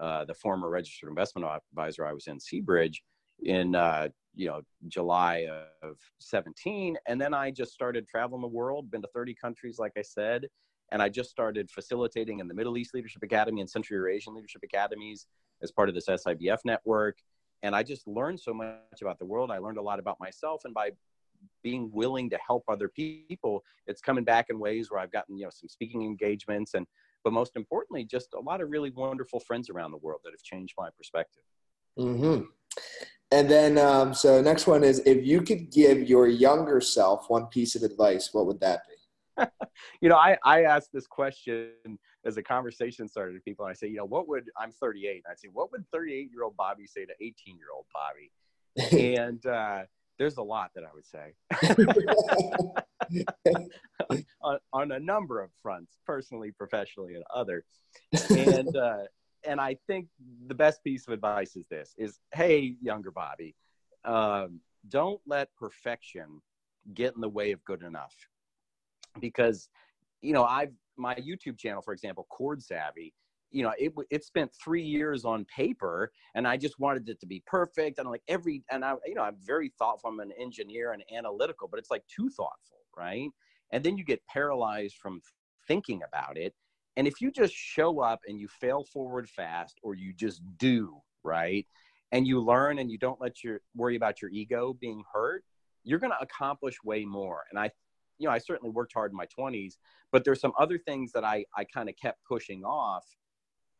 uh, 0.00 0.24
the 0.24 0.34
former 0.34 0.68
registered 0.68 1.08
investment 1.08 1.46
advisor 1.72 2.06
I 2.06 2.12
was 2.12 2.26
in, 2.26 2.38
Seabridge, 2.38 2.96
in 3.42 3.74
uh, 3.74 4.08
you 4.34 4.46
know 4.46 4.62
July 4.88 5.48
of 5.82 5.98
17, 6.18 6.96
and 7.06 7.20
then 7.20 7.34
I 7.34 7.50
just 7.50 7.72
started 7.72 8.08
traveling 8.08 8.42
the 8.42 8.48
world, 8.48 8.90
been 8.90 9.02
to 9.02 9.08
30 9.14 9.34
countries, 9.34 9.78
like 9.78 9.92
I 9.96 10.02
said, 10.02 10.46
and 10.92 11.00
I 11.02 11.08
just 11.08 11.30
started 11.30 11.70
facilitating 11.70 12.40
in 12.40 12.48
the 12.48 12.54
Middle 12.54 12.76
East 12.76 12.94
Leadership 12.94 13.22
Academy 13.22 13.60
and 13.60 13.70
Central 13.70 13.98
Eurasian 13.98 14.34
Leadership 14.34 14.62
Academies 14.64 15.26
as 15.62 15.70
part 15.70 15.88
of 15.88 15.94
this 15.94 16.08
SIBF 16.08 16.58
network, 16.64 17.18
and 17.62 17.74
I 17.74 17.82
just 17.82 18.06
learned 18.06 18.40
so 18.40 18.52
much 18.52 19.00
about 19.00 19.18
the 19.18 19.26
world. 19.26 19.50
I 19.50 19.58
learned 19.58 19.78
a 19.78 19.82
lot 19.82 19.98
about 19.98 20.18
myself, 20.20 20.62
and 20.64 20.74
by 20.74 20.90
being 21.62 21.90
willing 21.92 22.30
to 22.30 22.38
help 22.46 22.64
other 22.68 22.88
people, 22.88 23.62
it's 23.86 24.00
coming 24.00 24.24
back 24.24 24.46
in 24.50 24.58
ways 24.58 24.90
where 24.90 25.00
I've 25.00 25.12
gotten 25.12 25.36
you 25.36 25.44
know 25.44 25.50
some 25.50 25.68
speaking 25.68 26.02
engagements 26.02 26.74
and 26.74 26.86
but 27.24 27.32
most 27.32 27.56
importantly, 27.56 28.04
just 28.04 28.34
a 28.34 28.40
lot 28.40 28.60
of 28.60 28.70
really 28.70 28.90
wonderful 28.90 29.40
friends 29.40 29.70
around 29.70 29.90
the 29.90 29.96
world 29.96 30.20
that 30.24 30.30
have 30.30 30.42
changed 30.42 30.74
my 30.78 30.90
perspective. 30.96 31.42
Mm-hmm. 31.98 32.44
And 33.32 33.50
then, 33.50 33.78
um, 33.78 34.14
so 34.14 34.40
next 34.40 34.66
one 34.66 34.84
is 34.84 35.00
if 35.06 35.26
you 35.26 35.42
could 35.42 35.72
give 35.72 36.08
your 36.08 36.28
younger 36.28 36.80
self 36.80 37.28
one 37.28 37.46
piece 37.46 37.74
of 37.74 37.82
advice, 37.82 38.28
what 38.32 38.46
would 38.46 38.60
that 38.60 38.82
be? 38.88 39.44
you 40.00 40.08
know, 40.08 40.16
I, 40.16 40.38
I 40.44 40.62
asked 40.62 40.90
this 40.92 41.06
question 41.06 41.70
as 42.24 42.36
a 42.36 42.42
conversation 42.42 43.08
started 43.08 43.34
to 43.34 43.40
people, 43.40 43.64
and 43.64 43.72
I 43.72 43.74
say, 43.74 43.88
you 43.88 43.96
know, 43.96 44.04
what 44.04 44.28
would 44.28 44.44
I'm 44.56 44.70
38, 44.70 45.22
and 45.26 45.32
I 45.32 45.34
say, 45.34 45.48
what 45.52 45.72
would 45.72 45.84
38 45.92 46.30
year 46.30 46.44
old 46.44 46.56
Bobby 46.56 46.86
say 46.86 47.04
to 47.06 47.12
18 47.20 47.56
year 47.56 47.68
old 47.74 47.86
Bobby? 47.92 48.30
and 49.16 49.44
uh, 49.46 49.82
there's 50.18 50.36
a 50.36 50.42
lot 50.42 50.70
that 50.74 50.84
I 50.84 50.90
would 50.94 51.06
say. 51.06 51.34
on, 54.42 54.58
on, 54.72 54.92
a 54.92 55.00
number 55.00 55.42
of 55.42 55.50
fronts, 55.62 55.98
personally, 56.06 56.52
professionally, 56.52 57.14
and 57.14 57.24
other. 57.34 57.64
And 58.30 58.76
uh, 58.76 59.04
and 59.46 59.60
I 59.60 59.76
think 59.86 60.08
the 60.46 60.54
best 60.54 60.82
piece 60.82 61.06
of 61.06 61.12
advice 61.12 61.56
is 61.56 61.66
this: 61.70 61.94
is 61.96 62.18
hey, 62.32 62.76
younger 62.80 63.10
Bobby, 63.10 63.54
um, 64.04 64.60
don't 64.88 65.20
let 65.26 65.48
perfection 65.56 66.40
get 66.92 67.14
in 67.14 67.20
the 67.20 67.28
way 67.28 67.52
of 67.52 67.64
good 67.64 67.82
enough, 67.82 68.14
because 69.20 69.68
you 70.20 70.32
know 70.32 70.44
I've 70.44 70.72
my 70.96 71.14
YouTube 71.16 71.58
channel, 71.58 71.82
for 71.82 71.92
example, 71.92 72.26
Chord 72.30 72.62
Savvy 72.62 73.12
you 73.54 73.62
know 73.62 73.72
it 73.78 73.92
it 74.10 74.24
spent 74.24 74.50
three 74.62 74.82
years 74.82 75.24
on 75.24 75.44
paper 75.44 76.10
and 76.34 76.46
i 76.46 76.56
just 76.56 76.78
wanted 76.80 77.08
it 77.08 77.20
to 77.20 77.26
be 77.26 77.42
perfect 77.46 77.98
and 77.98 78.10
like 78.10 78.22
every 78.28 78.62
and 78.70 78.84
i 78.84 78.94
you 79.06 79.14
know 79.14 79.22
i'm 79.22 79.36
very 79.46 79.72
thoughtful 79.78 80.10
i'm 80.10 80.20
an 80.20 80.32
engineer 80.38 80.92
and 80.92 81.02
analytical 81.16 81.68
but 81.68 81.78
it's 81.78 81.90
like 81.90 82.02
too 82.08 82.28
thoughtful 82.28 82.78
right 82.96 83.30
and 83.70 83.82
then 83.84 83.96
you 83.96 84.04
get 84.04 84.24
paralyzed 84.26 84.96
from 84.96 85.20
thinking 85.66 86.02
about 86.06 86.36
it 86.36 86.54
and 86.96 87.06
if 87.06 87.20
you 87.20 87.30
just 87.30 87.54
show 87.54 88.00
up 88.00 88.20
and 88.26 88.38
you 88.38 88.48
fail 88.48 88.84
forward 88.84 89.28
fast 89.28 89.78
or 89.82 89.94
you 89.94 90.12
just 90.12 90.42
do 90.58 91.00
right 91.22 91.66
and 92.12 92.26
you 92.26 92.40
learn 92.40 92.78
and 92.78 92.90
you 92.90 92.98
don't 92.98 93.20
let 93.20 93.42
your 93.42 93.60
worry 93.74 93.96
about 93.96 94.20
your 94.20 94.30
ego 94.30 94.76
being 94.80 95.02
hurt 95.12 95.44
you're 95.82 95.98
going 95.98 96.12
to 96.12 96.22
accomplish 96.22 96.76
way 96.84 97.04
more 97.04 97.44
and 97.50 97.58
i 97.58 97.70
you 98.18 98.26
know 98.26 98.32
i 98.32 98.38
certainly 98.38 98.70
worked 98.70 98.92
hard 98.92 99.10
in 99.10 99.16
my 99.16 99.26
20s 99.38 99.74
but 100.12 100.24
there's 100.24 100.40
some 100.40 100.52
other 100.58 100.78
things 100.78 101.12
that 101.12 101.24
i 101.24 101.44
i 101.56 101.64
kind 101.64 101.88
of 101.88 101.94
kept 101.96 102.18
pushing 102.28 102.64
off 102.64 103.04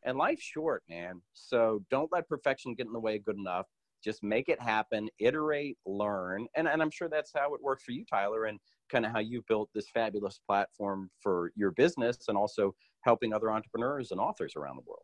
and 0.05 0.17
life's 0.17 0.43
short, 0.43 0.83
man. 0.87 1.21
So 1.33 1.83
don't 1.89 2.11
let 2.11 2.29
perfection 2.29 2.75
get 2.75 2.85
in 2.85 2.93
the 2.93 2.99
way 2.99 3.15
of 3.17 3.25
good 3.25 3.37
enough. 3.37 3.65
Just 4.03 4.23
make 4.23 4.49
it 4.49 4.61
happen, 4.61 5.09
iterate, 5.19 5.77
learn. 5.85 6.45
And, 6.55 6.67
and 6.67 6.81
I'm 6.81 6.91
sure 6.91 7.09
that's 7.09 7.31
how 7.33 7.55
it 7.55 7.61
worked 7.61 7.81
for 7.81 7.91
you, 7.91 8.05
Tyler, 8.05 8.45
and 8.45 8.59
kind 8.91 9.05
of 9.05 9.11
how 9.11 9.19
you've 9.19 9.45
built 9.47 9.69
this 9.73 9.89
fabulous 9.93 10.39
platform 10.45 11.09
for 11.21 11.51
your 11.55 11.71
business 11.71 12.17
and 12.27 12.37
also 12.37 12.73
helping 13.01 13.33
other 13.33 13.51
entrepreneurs 13.51 14.11
and 14.11 14.19
authors 14.19 14.53
around 14.55 14.77
the 14.77 14.83
world. 14.87 15.03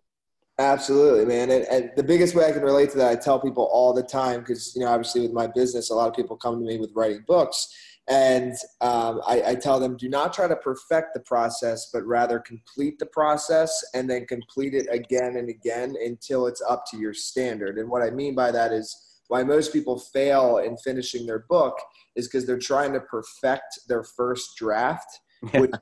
Absolutely, 0.59 1.25
man. 1.25 1.49
And, 1.49 1.65
and, 1.65 1.91
the 1.95 2.03
biggest 2.03 2.35
way 2.35 2.45
I 2.45 2.51
can 2.51 2.61
relate 2.61 2.91
to 2.91 2.97
that, 2.97 3.09
I 3.09 3.15
tell 3.15 3.39
people 3.39 3.69
all 3.71 3.93
the 3.93 4.03
time, 4.03 4.41
because, 4.41 4.75
you 4.75 4.81
know, 4.81 4.89
obviously 4.89 5.21
with 5.21 5.31
my 5.31 5.47
business, 5.47 5.89
a 5.89 5.95
lot 5.95 6.07
of 6.07 6.15
people 6.15 6.35
come 6.35 6.59
to 6.59 6.65
me 6.65 6.77
with 6.77 6.91
writing 6.93 7.23
books. 7.25 7.67
And 8.09 8.53
um, 8.81 9.21
I, 9.25 9.43
I, 9.47 9.55
tell 9.55 9.79
them 9.79 9.95
do 9.95 10.09
not 10.09 10.33
try 10.33 10.47
to 10.47 10.55
perfect 10.55 11.13
the 11.13 11.19
process, 11.21 11.89
but 11.93 12.03
rather 12.05 12.39
complete 12.39 12.97
the 12.99 13.05
process 13.05 13.83
and 13.93 14.09
then 14.09 14.25
complete 14.25 14.73
it 14.73 14.87
again 14.91 15.37
and 15.37 15.49
again 15.49 15.95
until 16.03 16.47
it's 16.47 16.61
up 16.67 16.83
to 16.91 16.97
your 16.97 17.13
standard. 17.13 17.77
And 17.77 17.89
what 17.89 18.01
I 18.01 18.09
mean 18.09 18.35
by 18.35 18.51
that 18.51 18.71
is 18.71 19.10
why 19.31 19.43
most 19.43 19.71
people 19.71 19.97
fail 19.97 20.57
in 20.57 20.75
finishing 20.75 21.25
their 21.25 21.45
book 21.47 21.77
is 22.17 22.27
because 22.27 22.45
they're 22.45 22.59
trying 22.59 22.91
to 22.91 22.99
perfect 22.99 23.79
their 23.87 24.03
first 24.03 24.57
draft, 24.57 25.07
which 25.53 25.71
is 25.71 25.79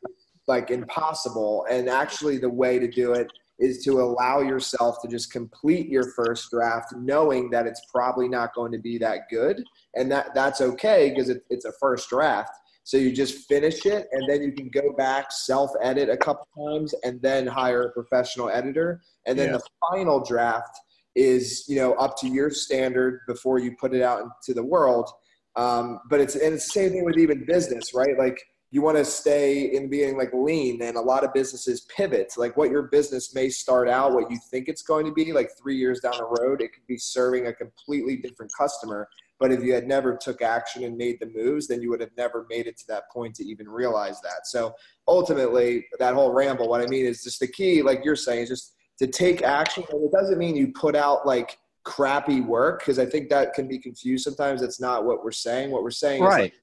like 0.47 0.69
impossible. 0.69 1.65
And 1.67 1.89
actually, 1.89 2.37
the 2.37 2.47
way 2.47 2.77
to 2.77 2.87
do 2.87 3.13
it 3.13 3.27
is 3.57 3.83
to 3.85 4.01
allow 4.01 4.41
yourself 4.41 5.01
to 5.01 5.07
just 5.07 5.33
complete 5.33 5.89
your 5.89 6.11
first 6.11 6.51
draft 6.51 6.93
knowing 6.95 7.49
that 7.49 7.65
it's 7.65 7.81
probably 7.91 8.29
not 8.29 8.53
going 8.53 8.71
to 8.71 8.77
be 8.77 8.99
that 8.99 9.21
good 9.31 9.63
and 9.95 10.11
that 10.11 10.27
that's 10.35 10.61
okay 10.61 11.09
because 11.09 11.29
it, 11.29 11.43
it's 11.49 11.65
a 11.65 11.73
first 11.81 12.07
draft 12.07 12.51
so 12.85 12.95
you 12.95 13.11
just 13.11 13.45
finish 13.49 13.85
it 13.85 14.07
and 14.13 14.29
then 14.29 14.41
you 14.41 14.53
can 14.53 14.69
go 14.69 14.93
back 14.93 15.29
self 15.29 15.71
edit 15.81 16.07
a 16.07 16.15
couple 16.15 16.47
times 16.57 16.95
and 17.03 17.21
then 17.21 17.45
hire 17.45 17.81
a 17.81 17.91
professional 17.91 18.49
editor 18.49 19.01
and 19.25 19.37
then 19.37 19.47
yeah. 19.49 19.57
the 19.57 19.63
final 19.91 20.23
draft 20.23 20.79
is 21.19 21.65
you 21.67 21.75
know 21.75 21.93
up 21.95 22.17
to 22.17 22.27
your 22.27 22.49
standard 22.49 23.21
before 23.27 23.59
you 23.59 23.75
put 23.79 23.93
it 23.93 24.01
out 24.01 24.21
into 24.21 24.53
the 24.53 24.65
world. 24.65 25.09
Um, 25.55 25.99
but 26.09 26.21
it's 26.21 26.35
and 26.35 26.53
it's 26.53 26.65
the 26.65 26.79
same 26.79 26.91
thing 26.91 27.05
with 27.05 27.17
even 27.17 27.45
business 27.45 27.93
right? 27.93 28.17
Like 28.17 28.39
you 28.71 28.83
want 28.83 28.97
to 28.97 29.05
stay 29.05 29.73
in 29.75 29.89
being 29.89 30.15
like 30.15 30.31
lean 30.31 30.81
and 30.83 30.95
a 30.95 31.01
lot 31.01 31.23
of 31.23 31.33
businesses 31.33 31.87
pivot. 31.95 32.31
Like 32.37 32.55
what 32.55 32.69
your 32.69 32.83
business 32.83 33.33
may 33.33 33.49
start 33.49 33.89
out 33.89 34.13
what 34.13 34.29
you 34.29 34.39
think 34.51 34.67
it's 34.67 34.83
going 34.83 35.05
to 35.07 35.11
be 35.11 35.33
like 35.33 35.49
three 35.59 35.75
years 35.75 35.99
down 35.99 36.13
the 36.17 36.41
road 36.41 36.61
it 36.61 36.71
could 36.73 36.85
be 36.87 36.97
serving 36.97 37.47
a 37.47 37.53
completely 37.53 38.17
different 38.17 38.51
customer. 38.57 39.07
But 39.39 39.51
if 39.51 39.63
you 39.63 39.73
had 39.73 39.87
never 39.87 40.17
took 40.17 40.41
action 40.41 40.83
and 40.83 40.95
made 40.95 41.17
the 41.19 41.31
moves 41.33 41.67
then 41.67 41.81
you 41.81 41.89
would 41.89 42.01
have 42.01 42.15
never 42.15 42.45
made 42.49 42.67
it 42.67 42.77
to 42.77 42.87
that 42.89 43.03
point 43.11 43.35
to 43.35 43.45
even 43.45 43.67
realize 43.67 44.21
that. 44.21 44.45
So 44.45 44.75
ultimately 45.07 45.85
that 45.97 46.13
whole 46.13 46.31
ramble 46.31 46.69
what 46.69 46.81
i 46.81 46.85
mean 46.85 47.05
is 47.05 47.23
just 47.23 47.39
the 47.39 47.47
key 47.47 47.81
like 47.81 48.05
you're 48.05 48.15
saying 48.15 48.43
is 48.43 48.49
just 48.49 48.75
to 48.99 49.07
take 49.07 49.41
action 49.41 49.83
and 49.89 50.03
it 50.03 50.11
doesn't 50.11 50.37
mean 50.37 50.55
you 50.55 50.71
put 50.73 50.95
out 50.95 51.25
like 51.25 51.57
crappy 51.83 52.41
work 52.41 52.79
because 52.79 52.99
i 52.99 53.05
think 53.05 53.29
that 53.29 53.53
can 53.53 53.67
be 53.67 53.79
confused 53.79 54.23
sometimes. 54.23 54.61
That's 54.61 54.79
not 54.79 55.05
what 55.05 55.23
we're 55.23 55.31
saying. 55.31 55.71
What 55.71 55.81
we're 55.83 55.91
saying 55.91 56.21
right. 56.21 56.31
is 56.31 56.43
like 56.45 56.53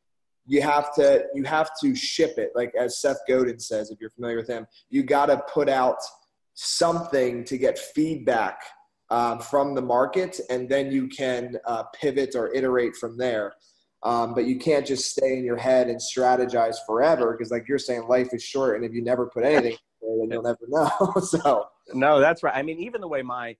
you 0.46 0.62
have 0.62 0.94
to 0.94 1.24
you 1.34 1.42
have 1.44 1.70
to 1.82 1.94
ship 1.94 2.34
it. 2.38 2.52
Like 2.54 2.72
as 2.78 3.00
seth 3.00 3.18
godin 3.26 3.58
says 3.58 3.90
if 3.90 4.00
you're 4.00 4.10
familiar 4.10 4.36
with 4.36 4.48
him 4.48 4.66
you 4.90 5.02
got 5.02 5.26
to 5.26 5.42
put 5.52 5.68
out 5.68 5.98
something 6.54 7.44
to 7.44 7.58
get 7.58 7.78
feedback 7.78 8.60
um, 9.10 9.38
from 9.38 9.74
the 9.74 9.82
market 9.82 10.40
and 10.50 10.68
then 10.68 10.90
you 10.90 11.08
can 11.08 11.56
uh, 11.66 11.84
pivot 11.94 12.34
or 12.34 12.52
iterate 12.54 12.96
from 12.96 13.16
there. 13.16 13.54
Um, 14.02 14.34
but 14.34 14.46
you 14.46 14.58
can't 14.58 14.86
just 14.86 15.10
stay 15.10 15.38
in 15.38 15.44
your 15.44 15.56
head 15.56 15.88
and 15.88 15.98
strategize 15.98 16.76
forever 16.86 17.32
because 17.32 17.50
like 17.50 17.66
you're 17.68 17.78
saying 17.78 18.06
life 18.06 18.28
is 18.32 18.42
short 18.42 18.76
and 18.76 18.84
if 18.84 18.92
you 18.92 19.02
never 19.02 19.26
put 19.26 19.44
anything 19.44 19.76
then 20.02 20.28
you'll 20.30 20.42
never 20.42 20.58
know. 20.68 21.14
So 21.20 21.68
no 21.94 22.20
that's 22.20 22.42
right 22.42 22.56
i 22.56 22.62
mean 22.62 22.78
even 22.78 23.00
the 23.00 23.08
way 23.08 23.22
my 23.22 23.56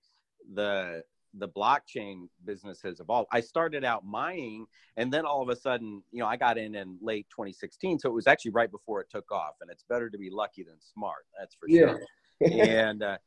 the 0.53 1.03
the 1.39 1.47
blockchain 1.47 2.27
business 2.45 2.81
has 2.81 2.99
evolved. 2.99 3.27
I 3.31 3.41
started 3.41 3.83
out 3.83 4.05
mining, 4.05 4.65
and 4.95 5.11
then 5.11 5.25
all 5.25 5.41
of 5.41 5.49
a 5.49 5.55
sudden, 5.55 6.03
you 6.11 6.19
know, 6.19 6.25
I 6.25 6.37
got 6.37 6.57
in 6.57 6.75
in 6.75 6.97
late 7.01 7.27
2016, 7.29 7.99
so 7.99 8.09
it 8.09 8.13
was 8.13 8.27
actually 8.27 8.51
right 8.51 8.71
before 8.71 9.01
it 9.01 9.09
took 9.09 9.31
off. 9.31 9.55
And 9.61 9.69
it's 9.69 9.83
better 9.83 10.09
to 10.09 10.17
be 10.17 10.29
lucky 10.29 10.63
than 10.63 10.75
smart, 10.79 11.25
that's 11.37 11.55
for 11.55 11.67
yeah. 11.69 11.97
sure. 12.41 12.61
and 12.61 13.03
uh, 13.03 13.17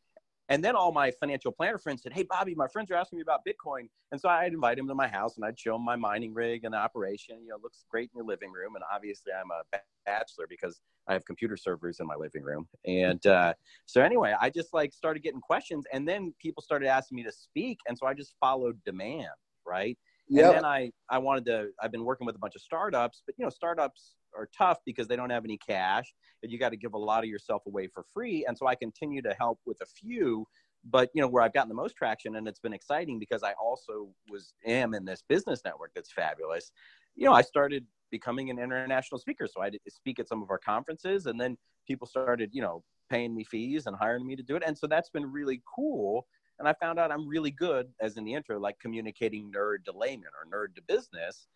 and 0.50 0.64
then 0.64 0.75
all 0.75 0.90
my 0.90 1.12
financial 1.12 1.52
planner 1.52 1.78
friends 1.78 2.02
said, 2.02 2.12
Hey, 2.12 2.25
Bobby, 2.25 2.57
my 2.57 2.66
friends 2.66 2.90
are 2.90 2.97
asking 2.97 3.19
me 3.19 3.23
about 3.23 3.40
Bitcoin. 3.47 3.88
And 4.11 4.21
so 4.21 4.28
I'd 4.28 4.52
invite 4.52 4.76
them 4.76 4.88
to 4.88 4.95
my 4.97 5.07
house 5.07 5.37
and 5.37 5.45
I'd 5.45 5.59
show 5.59 5.75
them 5.75 5.85
my 5.85 5.95
mining 5.95 6.35
rig 6.35 6.64
and 6.64 6.75
the 6.75 6.78
operation. 6.78 7.38
You 7.42 7.50
know, 7.50 7.57
looks 7.62 7.85
great 7.88 8.11
in 8.12 8.19
your 8.19 8.26
living 8.26 8.50
room. 8.50 8.75
And 8.75 8.85
obviously, 8.92 9.33
I'm 9.33 9.50
a 9.52 9.78
bachelor 10.04 10.47
because 10.49 10.80
I 11.09 11.12
have 11.12 11.25
computer 11.25 11.57
servers 11.57 12.00
in 12.00 12.07
my 12.09 12.16
living 12.16 12.42
room. 12.42 12.66
And 12.85 13.25
uh, 13.26 13.54
so, 13.87 14.02
anyway, 14.02 14.35
I 14.40 14.50
just 14.50 14.75
like 14.75 14.92
started 14.92 15.23
getting 15.23 15.40
questions. 15.40 15.85
And 15.92 16.07
then 16.07 16.35
people 16.40 16.64
started 16.64 16.88
asking 16.88 17.16
me 17.16 17.23
to 17.23 17.33
speak. 17.33 17.78
And 17.87 17.97
so 17.97 18.09
I 18.09 18.14
just 18.14 18.35
followed 18.40 18.83
demand, 18.85 19.28
right? 19.64 19.97
Yep. 20.28 20.45
And 20.45 20.54
then 20.57 20.64
I, 20.64 20.90
I 21.09 21.19
wanted 21.19 21.45
to, 21.47 21.69
I've 21.80 21.92
been 21.92 22.04
working 22.04 22.26
with 22.26 22.35
a 22.35 22.38
bunch 22.38 22.57
of 22.57 22.62
startups, 22.62 23.23
but 23.25 23.37
you 23.38 23.45
know, 23.45 23.50
startups 23.50 24.14
are 24.37 24.49
tough 24.57 24.79
because 24.85 25.09
they 25.09 25.17
don't 25.17 25.31
have 25.31 25.45
any 25.45 25.57
cash 25.57 26.13
and 26.43 26.51
you 26.51 26.59
got 26.59 26.71
to 26.71 26.77
give 26.77 26.95
a 26.95 26.99
lot 26.99 27.23
of 27.23 27.31
yourself 27.31 27.63
away 27.67 27.87
for 27.87 28.05
free. 28.15 28.45
And 28.47 28.57
so 28.57 28.67
I 28.67 28.75
continue 28.75 29.23
to 29.23 29.35
help 29.39 29.59
with 29.67 29.81
a 29.81 29.87
few, 29.87 30.47
but 30.85 31.11
you 31.15 31.21
know, 31.21 31.29
where 31.29 31.43
I've 31.43 31.53
gotten 31.53 31.69
the 31.69 31.75
most 31.75 31.97
traction 31.97 32.37
and 32.37 32.49
it's 32.49 32.61
been 32.61 32.73
exciting 32.73 33.19
because 33.19 33.43
I 33.43 33.53
also 33.53 34.09
was, 34.31 34.55
am 34.65 34.95
in 34.95 35.05
this 35.05 35.23
business 35.29 35.63
network 35.65 35.93
that's 35.95 36.13
fabulous. 36.13 36.73
You 37.17 37.27
know, 37.27 37.33
I 37.33 37.43
started 37.43 37.85
becoming 38.11 38.51
an 38.51 38.59
international 38.59 39.19
speaker. 39.19 39.47
So 39.47 39.63
I 39.63 39.71
speak 39.89 40.19
at 40.19 40.29
some 40.29 40.43
of 40.43 40.51
our 40.51 40.59
conferences 40.59 41.27
and 41.27 41.41
then 41.41 41.57
people 41.87 42.07
started, 42.07 42.51
you 42.53 42.63
know, 42.63 42.83
paying 43.09 43.35
me 43.35 43.45
fees 43.45 43.87
and 43.87 43.97
hiring 43.97 44.27
me 44.27 44.37
to 44.37 44.43
do 44.43 44.57
it. 44.57 44.63
And 44.65 44.77
so 44.77 44.87
that's 44.87 45.11
been 45.11 45.31
really 45.31 45.63
cool. 45.75 46.27
And 46.59 46.69
I 46.69 46.75
found 46.75 46.99
out 46.99 47.11
I'm 47.11 47.27
really 47.27 47.51
good, 47.51 47.89
as 48.01 48.17
in 48.17 48.25
the 48.25 48.35
intro, 48.35 48.61
like 48.61 48.79
communicating 48.79 49.51
nerd 49.51 49.85
to 49.87 49.97
layman 49.97 50.29
or 50.29 50.47
nerd 50.51 50.75
to 50.77 50.83
business 50.83 51.49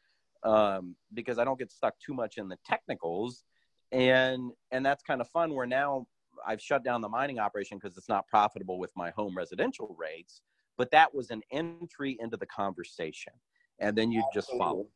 um, 0.44 0.94
because 1.12 1.38
I 1.38 1.44
don't 1.44 1.58
get 1.58 1.72
stuck 1.72 1.94
too 1.98 2.14
much 2.14 2.38
in 2.38 2.48
the 2.48 2.58
technicals, 2.64 3.44
and 3.92 4.52
and 4.70 4.84
that's 4.84 5.02
kind 5.02 5.20
of 5.20 5.28
fun. 5.28 5.54
Where 5.54 5.66
now 5.66 6.06
I've 6.46 6.60
shut 6.60 6.84
down 6.84 7.00
the 7.00 7.08
mining 7.08 7.38
operation 7.38 7.78
because 7.78 7.96
it's 7.96 8.08
not 8.08 8.26
profitable 8.28 8.78
with 8.78 8.90
my 8.94 9.10
home 9.10 9.36
residential 9.36 9.96
rates, 9.98 10.42
but 10.76 10.90
that 10.90 11.14
was 11.14 11.30
an 11.30 11.42
entry 11.50 12.16
into 12.20 12.36
the 12.36 12.46
conversation, 12.46 13.32
and 13.78 13.96
then 13.96 14.12
you 14.12 14.22
just 14.32 14.50
follow. 14.58 14.86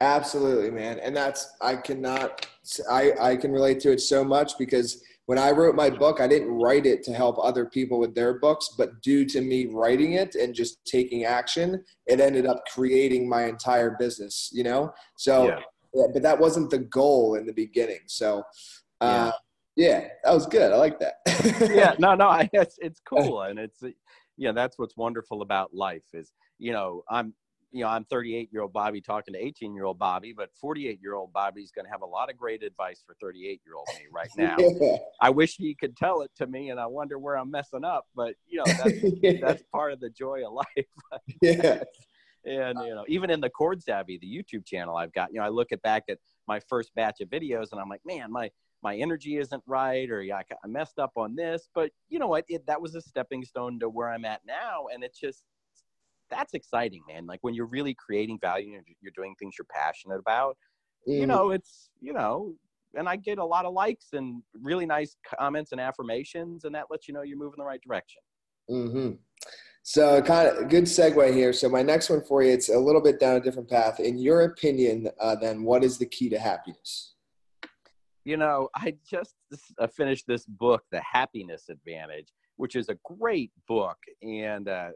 Absolutely, 0.00 0.70
man, 0.70 0.98
and 0.98 1.14
that's 1.14 1.54
I 1.60 1.76
cannot 1.76 2.46
I 2.90 3.12
I 3.20 3.36
can 3.36 3.52
relate 3.52 3.78
to 3.80 3.92
it 3.92 4.00
so 4.00 4.24
much 4.24 4.58
because 4.58 5.02
when 5.32 5.38
I 5.38 5.50
wrote 5.50 5.74
my 5.74 5.88
book, 5.88 6.20
I 6.20 6.28
didn't 6.28 6.50
write 6.50 6.84
it 6.84 7.02
to 7.04 7.14
help 7.14 7.38
other 7.42 7.64
people 7.64 7.98
with 7.98 8.14
their 8.14 8.34
books, 8.38 8.74
but 8.76 9.00
due 9.00 9.24
to 9.24 9.40
me 9.40 9.64
writing 9.64 10.12
it 10.12 10.34
and 10.34 10.54
just 10.54 10.84
taking 10.84 11.24
action, 11.24 11.82
it 12.06 12.20
ended 12.20 12.44
up 12.44 12.62
creating 12.70 13.26
my 13.26 13.44
entire 13.44 13.96
business, 13.98 14.50
you 14.52 14.62
know? 14.62 14.92
So, 15.16 15.48
yeah. 15.48 15.60
Yeah, 15.94 16.06
but 16.12 16.22
that 16.22 16.38
wasn't 16.38 16.68
the 16.68 16.80
goal 16.80 17.36
in 17.36 17.46
the 17.46 17.52
beginning. 17.54 18.00
So, 18.08 18.42
uh, 19.00 19.32
yeah. 19.74 19.86
yeah, 19.86 20.08
that 20.22 20.34
was 20.34 20.44
good. 20.44 20.70
I 20.70 20.76
like 20.76 20.98
that. 20.98 21.14
yeah, 21.74 21.94
no, 21.98 22.14
no, 22.14 22.28
I, 22.28 22.50
it's, 22.52 22.76
it's 22.82 23.00
cool. 23.00 23.40
And 23.48 23.58
it's, 23.58 23.82
yeah, 24.36 24.52
that's 24.52 24.78
what's 24.78 24.98
wonderful 24.98 25.40
about 25.40 25.72
life 25.72 26.04
is, 26.12 26.30
you 26.58 26.74
know, 26.74 27.04
I'm, 27.08 27.32
you 27.72 27.82
know, 27.82 27.88
I'm 27.88 28.04
38 28.04 28.50
year 28.52 28.62
old 28.62 28.72
Bobby 28.72 29.00
talking 29.00 29.34
to 29.34 29.40
18 29.40 29.74
year 29.74 29.84
old 29.84 29.98
Bobby, 29.98 30.32
but 30.32 30.50
48 30.60 31.00
year 31.02 31.14
old 31.14 31.32
Bobby's 31.32 31.72
going 31.72 31.86
to 31.86 31.90
have 31.90 32.02
a 32.02 32.06
lot 32.06 32.30
of 32.30 32.36
great 32.36 32.62
advice 32.62 33.02
for 33.04 33.16
38 33.20 33.60
year 33.64 33.74
old 33.74 33.88
me 33.98 34.06
right 34.12 34.28
now. 34.36 34.56
yeah. 34.58 34.96
I 35.20 35.30
wish 35.30 35.56
he 35.56 35.74
could 35.74 35.96
tell 35.96 36.20
it 36.20 36.30
to 36.36 36.46
me, 36.46 36.70
and 36.70 36.78
I 36.78 36.86
wonder 36.86 37.18
where 37.18 37.36
I'm 37.36 37.50
messing 37.50 37.84
up. 37.84 38.06
But 38.14 38.34
you 38.46 38.58
know, 38.58 38.64
that's, 38.66 39.02
yeah. 39.22 39.32
that's 39.40 39.62
part 39.72 39.92
of 39.92 40.00
the 40.00 40.10
joy 40.10 40.42
of 40.46 40.52
life. 40.52 41.20
yeah. 41.42 41.82
and 42.44 42.78
you 42.84 42.94
know, 42.94 43.04
even 43.08 43.30
in 43.30 43.40
the 43.40 43.50
Chord 43.50 43.82
Savvy, 43.82 44.18
the 44.18 44.26
YouTube 44.26 44.66
channel 44.66 44.96
I've 44.96 45.12
got, 45.12 45.32
you 45.32 45.40
know, 45.40 45.46
I 45.46 45.48
look 45.48 45.72
at 45.72 45.82
back 45.82 46.04
at 46.08 46.18
my 46.46 46.60
first 46.68 46.94
batch 46.94 47.20
of 47.20 47.28
videos 47.28 47.70
and 47.70 47.80
i'm 47.80 47.88
like 47.88 48.00
man 48.04 48.32
my 48.32 48.50
my 48.82 48.96
energy 48.96 49.38
isn't 49.38 49.62
right 49.66 50.10
or 50.10 50.22
yeah, 50.22 50.42
I 50.64 50.66
messed 50.66 50.98
up 50.98 51.12
on 51.16 51.36
this. 51.36 51.68
But 51.74 51.92
you 52.08 52.18
know 52.18 52.26
what? 52.26 52.44
It, 52.48 52.66
that 52.66 52.80
was 52.80 52.94
a 52.94 53.00
stepping 53.00 53.44
stone 53.44 53.78
to 53.80 53.88
where 53.88 54.08
I'm 54.08 54.24
at 54.24 54.40
now. 54.46 54.86
And 54.92 55.04
it's 55.04 55.18
just, 55.18 55.44
that's 56.32 56.54
exciting, 56.54 57.02
man. 57.08 57.26
Like 57.26 57.38
when 57.42 57.54
you're 57.54 57.66
really 57.66 57.94
creating 57.94 58.38
value 58.40 58.76
and 58.76 58.84
you're 59.00 59.12
doing 59.14 59.34
things 59.38 59.54
you're 59.58 59.66
passionate 59.72 60.18
about, 60.18 60.56
mm. 61.08 61.20
you 61.20 61.26
know, 61.26 61.50
it's, 61.50 61.90
you 62.00 62.12
know, 62.12 62.54
and 62.94 63.08
I 63.08 63.16
get 63.16 63.38
a 63.38 63.44
lot 63.44 63.64
of 63.64 63.72
likes 63.72 64.08
and 64.12 64.42
really 64.60 64.86
nice 64.86 65.16
comments 65.38 65.72
and 65.72 65.80
affirmations, 65.80 66.64
and 66.64 66.74
that 66.74 66.86
lets 66.90 67.08
you 67.08 67.14
know 67.14 67.22
you're 67.22 67.38
moving 67.38 67.58
the 67.58 67.64
right 67.64 67.80
direction. 67.80 68.20
Mm-hmm. 68.70 69.12
So, 69.82 70.20
kind 70.22 70.48
of 70.48 70.68
good 70.68 70.84
segue 70.84 71.32
here. 71.32 71.52
So, 71.52 71.68
my 71.68 71.82
next 71.82 72.10
one 72.10 72.22
for 72.22 72.42
you, 72.42 72.52
it's 72.52 72.68
a 72.68 72.78
little 72.78 73.00
bit 73.00 73.18
down 73.18 73.36
a 73.36 73.40
different 73.40 73.70
path. 73.70 73.98
In 73.98 74.18
your 74.18 74.42
opinion, 74.42 75.08
uh, 75.18 75.36
then, 75.36 75.62
what 75.62 75.82
is 75.82 75.96
the 75.96 76.06
key 76.06 76.28
to 76.28 76.38
happiness? 76.38 77.12
you 78.24 78.36
know, 78.36 78.68
I 78.74 78.94
just 79.08 79.34
uh, 79.78 79.86
finished 79.86 80.26
this 80.26 80.44
book, 80.46 80.82
The 80.90 81.00
Happiness 81.00 81.64
Advantage, 81.68 82.28
which 82.56 82.76
is 82.76 82.88
a 82.88 82.96
great 83.04 83.50
book. 83.66 83.96
And 84.22 84.68
uh, 84.68 84.90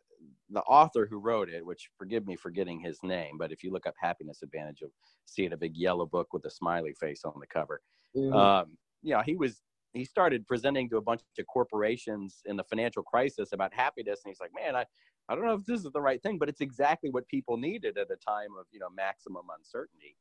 the 0.50 0.62
author 0.62 1.06
who 1.10 1.18
wrote 1.18 1.48
it, 1.48 1.64
which 1.64 1.90
forgive 1.98 2.26
me 2.26 2.36
for 2.36 2.50
getting 2.50 2.78
his 2.80 2.98
name, 3.02 3.36
but 3.38 3.52
if 3.52 3.64
you 3.64 3.72
look 3.72 3.86
up 3.86 3.94
Happiness 4.00 4.42
Advantage, 4.42 4.78
you'll 4.80 4.92
see 5.24 5.44
it 5.44 5.52
a 5.52 5.56
big 5.56 5.76
yellow 5.76 6.06
book 6.06 6.32
with 6.32 6.44
a 6.44 6.50
smiley 6.50 6.94
face 7.00 7.22
on 7.24 7.34
the 7.40 7.46
cover. 7.46 7.80
Mm-hmm. 8.16 8.32
Um, 8.32 8.76
you 9.02 9.14
know, 9.14 9.22
he 9.24 9.36
was 9.36 9.60
he 9.92 10.04
started 10.04 10.46
presenting 10.46 10.90
to 10.90 10.98
a 10.98 11.02
bunch 11.02 11.22
of 11.38 11.46
corporations 11.46 12.42
in 12.44 12.56
the 12.56 12.64
financial 12.64 13.02
crisis 13.02 13.52
about 13.52 13.72
happiness, 13.74 14.20
and 14.24 14.30
he's 14.30 14.40
like, 14.40 14.52
"Man, 14.54 14.76
I 14.76 14.84
I 15.28 15.34
don't 15.34 15.44
know 15.44 15.54
if 15.54 15.64
this 15.64 15.84
is 15.84 15.90
the 15.92 16.00
right 16.00 16.22
thing, 16.22 16.38
but 16.38 16.48
it's 16.48 16.60
exactly 16.60 17.10
what 17.10 17.26
people 17.28 17.56
needed 17.56 17.98
at 17.98 18.10
a 18.10 18.16
time 18.16 18.50
of 18.58 18.66
you 18.72 18.78
know 18.78 18.90
maximum 18.94 19.46
uncertainty." 19.56 20.16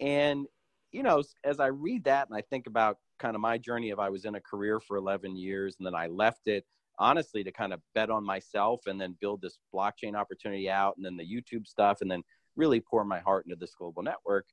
And 0.00 0.46
you 0.92 1.02
know, 1.02 1.22
as 1.44 1.60
I 1.60 1.66
read 1.66 2.04
that 2.04 2.28
and 2.28 2.36
I 2.36 2.42
think 2.42 2.66
about 2.66 2.98
kind 3.18 3.34
of 3.34 3.40
my 3.40 3.58
journey 3.58 3.90
of 3.90 3.98
I 3.98 4.08
was 4.08 4.24
in 4.24 4.34
a 4.34 4.40
career 4.40 4.78
for 4.78 4.96
11 4.96 5.36
years 5.36 5.76
and 5.78 5.86
then 5.86 5.94
I 5.94 6.06
left 6.06 6.48
it 6.48 6.64
honestly 6.98 7.44
to 7.44 7.52
kind 7.52 7.72
of 7.72 7.80
bet 7.94 8.10
on 8.10 8.24
myself 8.24 8.82
and 8.86 9.00
then 9.00 9.16
build 9.20 9.42
this 9.42 9.58
blockchain 9.74 10.14
opportunity 10.14 10.70
out 10.70 10.96
and 10.96 11.04
then 11.04 11.16
the 11.16 11.24
YouTube 11.24 11.66
stuff 11.66 12.00
and 12.00 12.10
then 12.10 12.22
really 12.56 12.80
pour 12.80 13.04
my 13.04 13.20
heart 13.20 13.44
into 13.44 13.56
this 13.56 13.74
global 13.74 14.02
network. 14.02 14.46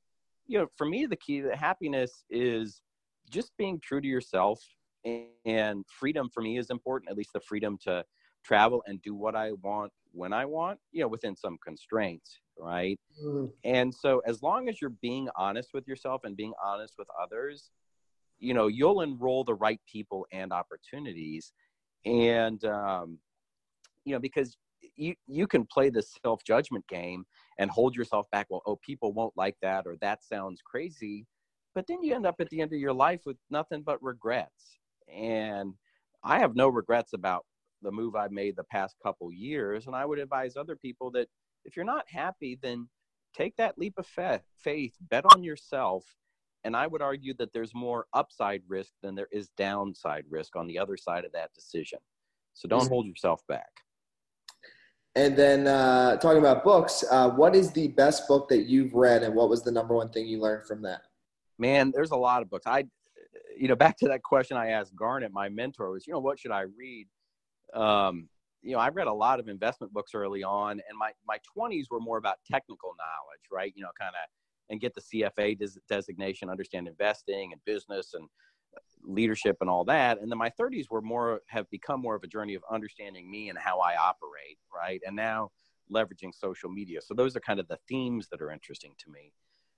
You 0.46 0.58
know, 0.58 0.66
for 0.76 0.86
me, 0.86 1.06
the 1.06 1.16
key 1.16 1.40
to 1.40 1.56
happiness 1.56 2.24
is 2.28 2.82
just 3.30 3.56
being 3.56 3.80
true 3.80 4.00
to 4.00 4.06
yourself 4.06 4.60
and 5.44 5.84
freedom 5.88 6.28
for 6.32 6.42
me 6.42 6.58
is 6.58 6.70
important, 6.70 7.10
at 7.10 7.16
least 7.16 7.32
the 7.32 7.40
freedom 7.40 7.78
to 7.84 8.04
travel 8.44 8.82
and 8.86 9.00
do 9.02 9.14
what 9.14 9.34
I 9.34 9.52
want 9.62 9.92
when 10.12 10.32
I 10.32 10.44
want, 10.44 10.78
you 10.92 11.00
know, 11.00 11.08
within 11.08 11.34
some 11.34 11.58
constraints 11.64 12.40
right? 12.58 12.98
Mm. 13.22 13.50
And 13.64 13.94
so 13.94 14.20
as 14.26 14.42
long 14.42 14.68
as 14.68 14.80
you're 14.80 14.90
being 14.90 15.28
honest 15.36 15.70
with 15.74 15.86
yourself 15.86 16.22
and 16.24 16.36
being 16.36 16.52
honest 16.62 16.94
with 16.98 17.08
others, 17.20 17.70
you 18.38 18.54
know, 18.54 18.66
you'll 18.66 19.00
enroll 19.00 19.44
the 19.44 19.54
right 19.54 19.80
people 19.90 20.26
and 20.32 20.52
opportunities. 20.52 21.52
And 22.04 22.64
um, 22.64 23.18
you 24.04 24.12
know, 24.12 24.20
because 24.20 24.56
you 24.96 25.14
you 25.26 25.46
can 25.46 25.66
play 25.66 25.90
the 25.90 26.02
self-judgment 26.24 26.86
game 26.88 27.24
and 27.58 27.70
hold 27.70 27.96
yourself 27.96 28.30
back, 28.30 28.46
well, 28.50 28.62
oh, 28.66 28.76
people 28.76 29.12
won't 29.12 29.36
like 29.36 29.56
that 29.62 29.86
or 29.86 29.96
that 30.00 30.24
sounds 30.24 30.60
crazy. 30.64 31.26
But 31.74 31.86
then 31.86 32.02
you 32.02 32.14
end 32.14 32.26
up 32.26 32.36
at 32.40 32.48
the 32.50 32.60
end 32.60 32.72
of 32.72 32.78
your 32.78 32.92
life 32.92 33.22
with 33.26 33.36
nothing 33.50 33.82
but 33.82 34.02
regrets. 34.02 34.78
And 35.12 35.74
I 36.22 36.38
have 36.38 36.54
no 36.54 36.68
regrets 36.68 37.12
about 37.12 37.44
the 37.82 37.90
move 37.90 38.14
I've 38.14 38.32
made 38.32 38.56
the 38.56 38.64
past 38.64 38.96
couple 39.02 39.32
years. 39.32 39.86
And 39.86 39.96
I 39.96 40.04
would 40.04 40.18
advise 40.18 40.56
other 40.56 40.76
people 40.76 41.10
that 41.12 41.28
if 41.64 41.76
you're 41.76 41.84
not 41.84 42.04
happy, 42.08 42.58
then 42.62 42.88
take 43.36 43.56
that 43.56 43.78
leap 43.78 43.94
of 43.98 44.06
faith, 44.06 44.94
bet 45.00 45.24
on 45.34 45.42
yourself. 45.42 46.04
And 46.64 46.74
I 46.74 46.86
would 46.86 47.02
argue 47.02 47.34
that 47.34 47.52
there's 47.52 47.74
more 47.74 48.06
upside 48.14 48.62
risk 48.66 48.92
than 49.02 49.14
there 49.14 49.28
is 49.30 49.48
downside 49.56 50.24
risk 50.28 50.56
on 50.56 50.66
the 50.66 50.78
other 50.78 50.96
side 50.96 51.24
of 51.24 51.32
that 51.32 51.52
decision. 51.54 51.98
So 52.54 52.68
don't 52.68 52.88
hold 52.88 53.06
yourself 53.06 53.46
back. 53.48 53.70
And 55.16 55.36
then 55.36 55.68
uh, 55.68 56.16
talking 56.16 56.38
about 56.38 56.64
books, 56.64 57.04
uh, 57.10 57.30
what 57.30 57.54
is 57.54 57.70
the 57.70 57.88
best 57.88 58.26
book 58.26 58.48
that 58.48 58.64
you've 58.64 58.94
read, 58.94 59.22
and 59.22 59.34
what 59.34 59.48
was 59.48 59.62
the 59.62 59.70
number 59.70 59.94
one 59.94 60.10
thing 60.10 60.26
you 60.26 60.40
learned 60.40 60.66
from 60.66 60.82
that? 60.82 61.02
Man, 61.58 61.92
there's 61.94 62.10
a 62.10 62.16
lot 62.16 62.42
of 62.42 62.50
books. 62.50 62.66
I, 62.66 62.84
you 63.56 63.68
know, 63.68 63.76
back 63.76 63.96
to 63.98 64.08
that 64.08 64.22
question 64.24 64.56
I 64.56 64.70
asked 64.70 64.96
Garnet, 64.96 65.32
my 65.32 65.48
mentor, 65.48 65.90
was, 65.92 66.06
you 66.06 66.12
know, 66.12 66.18
what 66.18 66.40
should 66.40 66.50
I 66.50 66.62
read? 66.62 67.06
Um, 67.74 68.28
you 68.62 68.72
know, 68.72 68.78
I 68.80 68.88
read 68.88 69.06
a 69.06 69.12
lot 69.12 69.38
of 69.38 69.48
investment 69.48 69.92
books 69.92 70.12
early 70.14 70.42
on, 70.42 70.80
and 70.88 70.98
my 70.98 71.12
my 71.28 71.38
20s 71.56 71.84
were 71.90 72.00
more 72.00 72.16
about 72.18 72.38
technical 72.50 72.94
knowledge, 72.98 73.42
right? 73.52 73.72
You 73.76 73.82
know, 73.82 73.90
kind 74.00 74.14
of 74.14 74.28
and 74.70 74.80
get 74.80 74.94
the 74.94 75.00
CFA 75.00 75.58
des- 75.58 75.80
designation, 75.88 76.48
understand 76.48 76.88
investing 76.88 77.52
and 77.52 77.64
business 77.64 78.14
and 78.14 78.28
leadership 79.02 79.58
and 79.60 79.68
all 79.68 79.84
that. 79.84 80.20
And 80.20 80.30
then 80.30 80.38
my 80.38 80.50
30s 80.50 80.86
were 80.90 81.02
more 81.02 81.40
have 81.48 81.68
become 81.70 82.00
more 82.00 82.14
of 82.14 82.22
a 82.22 82.26
journey 82.26 82.54
of 82.54 82.62
understanding 82.70 83.30
me 83.30 83.50
and 83.50 83.58
how 83.58 83.80
I 83.80 83.96
operate, 83.96 84.58
right? 84.74 85.00
And 85.06 85.14
now 85.14 85.50
leveraging 85.92 86.34
social 86.34 86.70
media. 86.70 87.00
So 87.02 87.14
those 87.14 87.36
are 87.36 87.40
kind 87.40 87.60
of 87.60 87.68
the 87.68 87.78
themes 87.88 88.28
that 88.30 88.40
are 88.40 88.50
interesting 88.50 88.94
to 88.98 89.10
me. 89.10 89.32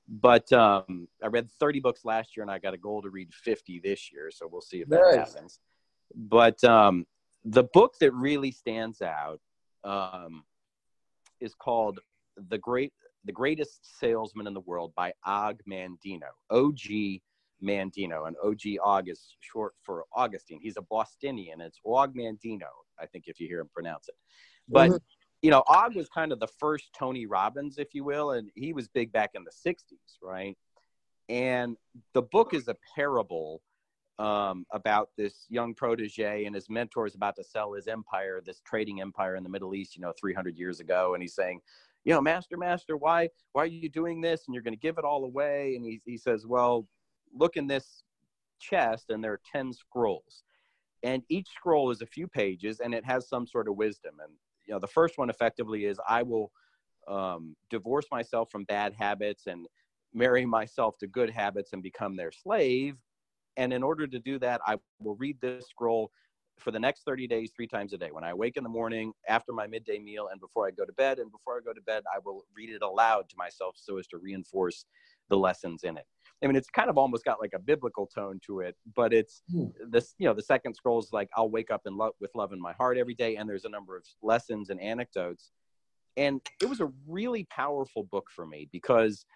But 0.09 0.53
um, 0.53 1.09
I 1.23 1.27
read 1.27 1.51
30 1.59 1.81
books 1.81 2.05
last 2.05 2.37
year, 2.37 2.43
and 2.43 2.51
I 2.51 2.59
got 2.59 2.75
a 2.75 2.79
goal 2.79 3.03
to 3.03 3.11
read 3.11 3.35
50 3.35 3.81
this 3.81 4.13
year. 4.13 4.31
So 4.31 4.49
we'll 4.51 4.61
see 4.61 4.81
if 4.81 4.89
that 4.89 5.01
nice. 5.01 5.35
happens. 5.35 5.59
But 6.15 6.63
um, 6.63 7.07
the 7.45 7.65
book 7.65 7.95
that 8.01 8.13
really 8.13 8.53
stands 8.53 9.03
out 9.03 9.41
um, 9.83 10.45
is 11.41 11.55
called 11.55 11.99
the 12.49 12.59
great 12.59 12.93
the 13.27 13.33
greatest 13.33 13.99
salesman 14.01 14.47
in 14.47 14.55
the 14.55 14.61
world 14.61 14.93
by 14.97 15.13
og 15.25 15.61
mandino 15.67 16.31
og 16.49 16.79
mandino 17.61 18.25
and 18.25 18.37
og 18.43 18.57
og 18.83 19.09
is 19.09 19.37
short 19.41 19.73
for 19.85 20.07
augustine 20.13 20.61
he's 20.63 20.77
a 20.77 20.83
bostonian 20.83 21.61
it's 21.61 21.81
og 21.85 22.15
mandino 22.15 22.71
i 23.03 23.07
think 23.07 23.25
if 23.27 23.41
you 23.41 23.49
hear 23.49 23.61
him 23.61 23.71
pronounce 23.75 24.09
it 24.09 24.17
but 24.69 24.91
mm-hmm. 24.91 24.97
you 25.43 25.51
know 25.51 25.63
og 25.69 25.95
was 25.95 26.09
kind 26.09 26.33
of 26.33 26.41
the 26.41 26.53
first 26.61 26.93
tony 26.99 27.27
robbins 27.27 27.79
if 27.79 27.89
you 27.95 28.05
will 28.05 28.31
and 28.31 28.51
he 28.55 28.73
was 28.73 28.89
big 28.89 29.13
back 29.13 29.31
in 29.35 29.45
the 29.45 29.71
60s 29.71 30.11
right 30.23 30.57
and 31.29 31.77
the 32.15 32.23
book 32.23 32.55
is 32.55 32.69
a 32.69 32.77
parable 32.95 33.61
um, 34.19 34.65
about 34.73 35.11
this 35.17 35.47
young 35.49 35.75
protege 35.75 36.45
and 36.45 36.55
his 36.55 36.71
mentor 36.71 37.07
is 37.07 37.15
about 37.15 37.37
to 37.37 37.45
sell 37.45 37.73
his 37.73 37.87
empire, 37.87 38.41
this 38.45 38.61
trading 38.65 39.01
empire 39.01 39.37
in 39.37 39.43
the 39.43 39.49
Middle 39.49 39.75
East, 39.75 39.97
you 39.97 40.03
know, 40.03 40.13
300 40.19 40.57
years 40.57 40.81
ago. 40.81 41.15
And 41.15 41.23
he's 41.23 41.35
saying, 41.35 41.61
you 42.07 42.15
know, 42.15 42.21
master, 42.21 42.57
master, 42.57 42.97
why, 42.97 43.29
why 43.53 43.65
are 43.65 43.67
you 43.67 43.89
doing 43.89 44.21
this? 44.21 44.45
And 44.47 44.55
you're 44.55 44.63
going 44.63 44.75
to 44.75 44.81
give 44.81 44.97
it 44.97 45.05
all 45.05 45.25
away. 45.25 45.75
And 45.75 45.85
he, 45.85 46.01
he 46.05 46.17
says, 46.17 46.47
well, 46.47 46.87
look 47.35 47.57
in 47.57 47.67
this 47.67 48.05
chest 48.61 49.11
and 49.11 49.23
there 49.23 49.33
are 49.33 49.41
10 49.53 49.73
scrolls 49.73 50.45
and 51.03 51.23
each 51.29 51.49
scroll 51.49 51.91
is 51.91 52.01
a 52.01 52.07
few 52.07 52.29
pages 52.29 52.81
and 52.81 52.95
it 52.95 53.05
has 53.05 53.29
some 53.29 53.47
sort 53.47 53.69
of 53.69 53.77
wisdom. 53.77 54.15
And, 54.23 54.33
you 54.67 54.73
know, 54.73 54.81
the 54.81 54.87
first 54.87 55.19
one 55.19 55.29
effectively 55.29 55.85
is 55.85 55.99
I 56.09 56.23
will 56.23 56.53
um, 57.09 57.57
divorce 57.71 58.07
myself 58.11 58.51
from 58.51 58.65
bad 58.65 58.95
habits 58.95 59.49
and 59.49 59.67
marry 60.15 60.47
myself 60.47 60.97
to 60.99 61.09
good 61.09 61.29
habits 61.29 61.73
and 61.73 61.83
become 61.83 62.17
their 62.17 62.33
slave 62.33 62.97
and 63.57 63.73
in 63.73 63.83
order 63.83 64.07
to 64.07 64.19
do 64.19 64.39
that, 64.41 64.61
I 64.67 64.77
will 65.01 65.17
read 65.17 65.41
this 65.41 65.67
scroll 65.69 66.11
for 66.59 66.71
the 66.71 66.79
next 66.79 67.05
30 67.05 67.27
days, 67.27 67.51
three 67.55 67.67
times 67.67 67.93
a 67.93 67.99
day. 67.99 68.09
When 68.11 68.25
I 68.25 68.33
wake 68.35 68.57
in 68.57 68.63
the 68.63 68.69
morning, 68.69 69.13
after 69.29 69.53
my 69.53 69.67
midday 69.67 69.99
meal, 69.99 70.29
and 70.33 70.41
before 70.41 70.67
I 70.67 70.71
go 70.71 70.85
to 70.85 70.93
bed. 70.93 71.19
And 71.19 71.31
before 71.31 71.57
I 71.57 71.61
go 71.65 71.73
to 71.73 71.81
bed, 71.83 72.03
I 72.15 72.19
will 72.25 72.45
read 72.55 72.71
it 72.71 72.83
aloud 72.83 73.29
to 73.29 73.37
myself 73.37 73.77
so 73.79 73.99
as 73.99 74.07
to 74.09 74.19
reinforce 74.19 74.85
the 75.29 75.37
lessons 75.37 75.85
in 75.85 75.97
it. 75.97 76.07
I 76.43 76.47
mean, 76.47 76.57
it's 76.57 76.69
kind 76.69 76.91
of 76.91 76.99
almost 76.99 77.25
got 77.25 77.41
like 77.41 77.53
a 77.55 77.59
biblical 77.59 78.07
tone 78.07 78.41
to 78.47 78.61
it, 78.61 78.77
but 78.95 79.13
it's 79.13 79.43
hmm. 79.51 79.67
this, 79.89 80.15
you 80.19 80.27
know, 80.27 80.35
the 80.35 80.43
second 80.43 80.75
scroll 80.75 80.99
is 80.99 81.09
like, 81.13 81.29
I'll 81.35 81.51
wake 81.51 81.71
up 81.71 81.83
in 81.87 81.97
love 81.97 82.13
with 82.21 82.31
love 82.35 82.53
in 82.53 82.61
my 82.61 82.73
heart 82.75 82.99
every 82.99 83.15
day. 83.15 83.37
And 83.37 83.49
there's 83.49 83.65
a 83.65 83.71
number 83.71 83.97
of 83.97 84.05
lessons 84.23 84.71
and 84.71 84.81
anecdotes. 84.81 85.51
And 86.17 86.41
it 86.63 86.69
was 86.69 86.81
a 86.81 86.91
really 87.07 87.45
powerful 87.51 88.05
book 88.05 88.29
for 88.35 88.47
me 88.47 88.69
because, 88.73 89.27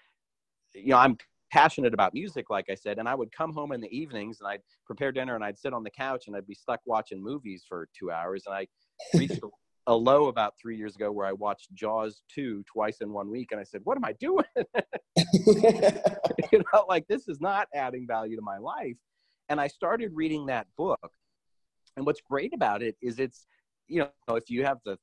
you 0.75 0.89
know, 0.89 0.99
I'm 0.99 1.19
passionate 1.51 1.95
about 1.95 2.15
music, 2.15 2.51
like 2.51 2.67
I 2.71 2.75
said, 2.75 2.99
and 2.99 3.09
I 3.09 3.15
would 3.15 3.33
come 3.33 3.53
home 3.53 3.73
in 3.73 3.81
the 3.81 3.97
evenings 3.97 4.41
and 4.41 4.49
I'd 4.49 4.63
prepare 4.87 5.13
dinner 5.13 5.35
and 5.35 5.45
I'd 5.45 5.59
sit 5.59 5.73
on 5.73 5.83
the 5.83 5.91
couch 5.91 6.25
and 6.27 6.37
I'd 6.37 6.47
be 6.47 6.55
stuck 6.55 6.81
watching 6.85 7.23
movies 7.23 7.65
for 7.69 7.89
two 7.99 8.11
hours. 8.11 8.45
And 8.47 8.55
I 8.55 8.67
reached 9.15 9.41
a 9.87 9.95
low 9.95 10.29
about 10.29 10.55
three 10.61 10.77
years 10.77 10.95
ago 10.95 11.11
where 11.11 11.27
I 11.27 11.33
watched 11.33 11.75
Jaws 11.75 12.23
2 12.35 12.65
twice 12.73 13.01
in 13.01 13.13
one 13.13 13.31
week. 13.31 13.49
And 13.51 13.61
I 13.61 13.65
said, 13.65 13.81
What 13.85 13.97
am 13.97 14.05
I 14.05 14.13
doing? 14.13 14.45
you 16.53 16.63
know, 16.73 16.85
like 16.89 17.07
this 17.09 17.29
is 17.29 17.41
not 17.41 17.69
adding 17.75 18.07
value 18.07 18.37
to 18.37 18.43
my 18.43 18.59
life. 18.59 18.97
And 19.49 19.61
I 19.61 19.67
started 19.67 20.13
reading 20.15 20.47
that 20.47 20.67
book. 20.77 21.11
And 21.97 22.07
what's 22.07 22.21
great 22.21 22.55
about 22.55 22.83
it 22.83 22.97
is 23.03 23.19
it's, 23.19 23.47
you 23.89 24.01
know, 24.01 24.37
if 24.37 24.49
you 24.49 24.65
have 24.65 24.79
the 24.85 24.97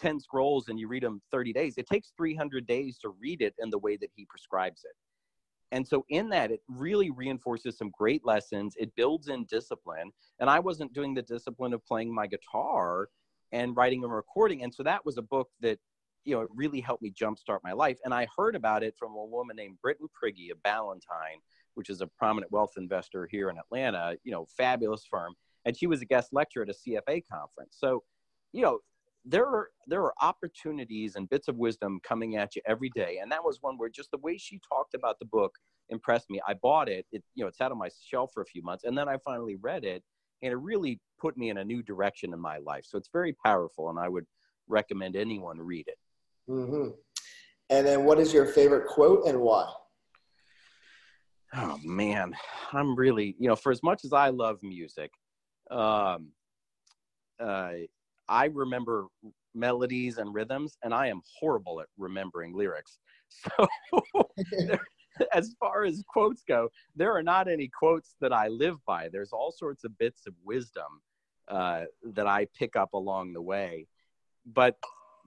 10 0.00 0.20
scrolls 0.20 0.68
and 0.68 0.78
you 0.78 0.88
read 0.88 1.02
them 1.02 1.22
30 1.30 1.52
days, 1.54 1.74
it 1.78 1.86
takes 1.86 2.12
300 2.16 2.66
days 2.66 2.98
to 2.98 3.14
read 3.20 3.40
it 3.40 3.54
in 3.58 3.70
the 3.70 3.78
way 3.78 3.96
that 3.96 4.10
he 4.14 4.26
prescribes 4.28 4.84
it. 4.84 4.92
And 5.74 5.86
so 5.86 6.06
in 6.08 6.28
that, 6.28 6.52
it 6.52 6.60
really 6.68 7.10
reinforces 7.10 7.76
some 7.76 7.90
great 7.90 8.24
lessons. 8.24 8.76
It 8.78 8.94
builds 8.94 9.26
in 9.26 9.44
discipline. 9.46 10.12
And 10.38 10.48
I 10.48 10.60
wasn't 10.60 10.94
doing 10.94 11.14
the 11.14 11.22
discipline 11.22 11.72
of 11.72 11.84
playing 11.84 12.14
my 12.14 12.28
guitar 12.28 13.08
and 13.50 13.76
writing 13.76 14.04
and 14.04 14.12
recording. 14.12 14.62
And 14.62 14.72
so 14.72 14.84
that 14.84 15.04
was 15.04 15.18
a 15.18 15.22
book 15.22 15.48
that 15.60 15.80
you 16.24 16.34
know, 16.34 16.42
it 16.42 16.48
really 16.54 16.80
helped 16.80 17.02
me 17.02 17.12
jumpstart 17.12 17.58
my 17.62 17.72
life. 17.72 17.98
And 18.04 18.14
I 18.14 18.26
heard 18.36 18.56
about 18.56 18.82
it 18.82 18.94
from 18.98 19.12
a 19.12 19.24
woman 19.24 19.56
named 19.56 19.78
Britton 19.82 20.06
Prigge 20.14 20.50
of 20.50 20.58
Balentine, 20.62 21.40
which 21.74 21.90
is 21.90 22.00
a 22.00 22.06
prominent 22.06 22.50
wealth 22.50 22.74
investor 22.76 23.28
here 23.30 23.50
in 23.50 23.58
Atlanta, 23.58 24.16
you 24.24 24.32
know, 24.32 24.46
fabulous 24.56 25.04
firm. 25.04 25.34
And 25.64 25.76
she 25.76 25.86
was 25.86 26.00
a 26.00 26.06
guest 26.06 26.30
lecturer 26.32 26.62
at 26.62 26.70
a 26.70 26.72
CFA 26.72 27.22
conference. 27.30 27.76
So, 27.78 28.04
you 28.52 28.62
know, 28.62 28.78
there 29.24 29.46
are 29.46 29.68
there 29.86 30.02
are 30.02 30.14
opportunities 30.20 31.16
and 31.16 31.28
bits 31.30 31.48
of 31.48 31.56
wisdom 31.56 32.00
coming 32.02 32.36
at 32.36 32.54
you 32.54 32.62
every 32.66 32.90
day. 32.90 33.18
And 33.22 33.32
that 33.32 33.42
was 33.42 33.58
one 33.60 33.78
where 33.78 33.88
just 33.88 34.10
the 34.10 34.18
way 34.18 34.36
she 34.36 34.60
talked 34.68 34.94
about 34.94 35.18
the 35.18 35.24
book 35.26 35.54
impressed 35.88 36.28
me. 36.30 36.40
I 36.46 36.54
bought 36.54 36.88
it. 36.88 37.06
It 37.12 37.22
you 37.34 37.44
know, 37.44 37.48
it 37.48 37.56
sat 37.56 37.72
on 37.72 37.78
my 37.78 37.88
shelf 38.06 38.30
for 38.34 38.42
a 38.42 38.46
few 38.46 38.62
months 38.62 38.84
and 38.84 38.96
then 38.96 39.08
I 39.08 39.16
finally 39.24 39.56
read 39.56 39.84
it 39.84 40.02
and 40.42 40.52
it 40.52 40.56
really 40.56 41.00
put 41.18 41.36
me 41.36 41.48
in 41.48 41.58
a 41.58 41.64
new 41.64 41.82
direction 41.82 42.32
in 42.32 42.40
my 42.40 42.58
life. 42.58 42.84
So 42.86 42.98
it's 42.98 43.08
very 43.12 43.34
powerful 43.44 43.88
and 43.88 43.98
I 43.98 44.08
would 44.08 44.26
recommend 44.68 45.16
anyone 45.16 45.58
read 45.58 45.86
it. 45.88 45.98
Mm-hmm. 46.50 46.90
And 47.70 47.86
then 47.86 48.04
what 48.04 48.18
is 48.18 48.32
your 48.32 48.46
favorite 48.46 48.86
quote 48.86 49.26
and 49.26 49.40
why? 49.40 49.72
Oh 51.54 51.78
man, 51.82 52.34
I'm 52.72 52.94
really, 52.94 53.36
you 53.38 53.48
know, 53.48 53.56
for 53.56 53.72
as 53.72 53.82
much 53.82 54.04
as 54.04 54.12
I 54.12 54.28
love 54.28 54.58
music, 54.62 55.12
um, 55.70 56.28
uh, 57.40 57.70
I 58.28 58.46
remember 58.46 59.06
melodies 59.54 60.18
and 60.18 60.34
rhythms, 60.34 60.76
and 60.82 60.92
I 60.92 61.08
am 61.08 61.20
horrible 61.38 61.80
at 61.80 61.88
remembering 61.98 62.54
lyrics. 62.54 62.98
So, 63.30 63.66
as 65.32 65.56
far 65.58 65.84
as 65.84 66.04
quotes 66.06 66.44
go, 66.46 66.68
there 66.94 67.12
are 67.12 67.22
not 67.22 67.48
any 67.48 67.68
quotes 67.68 68.14
that 68.20 68.32
I 68.32 68.46
live 68.46 68.76
by. 68.86 69.08
There's 69.08 69.32
all 69.32 69.50
sorts 69.50 69.82
of 69.82 69.96
bits 69.98 70.26
of 70.28 70.34
wisdom 70.44 71.00
uh, 71.48 71.84
that 72.12 72.28
I 72.28 72.46
pick 72.56 72.76
up 72.76 72.92
along 72.92 73.32
the 73.32 73.42
way. 73.42 73.88
But 74.46 74.76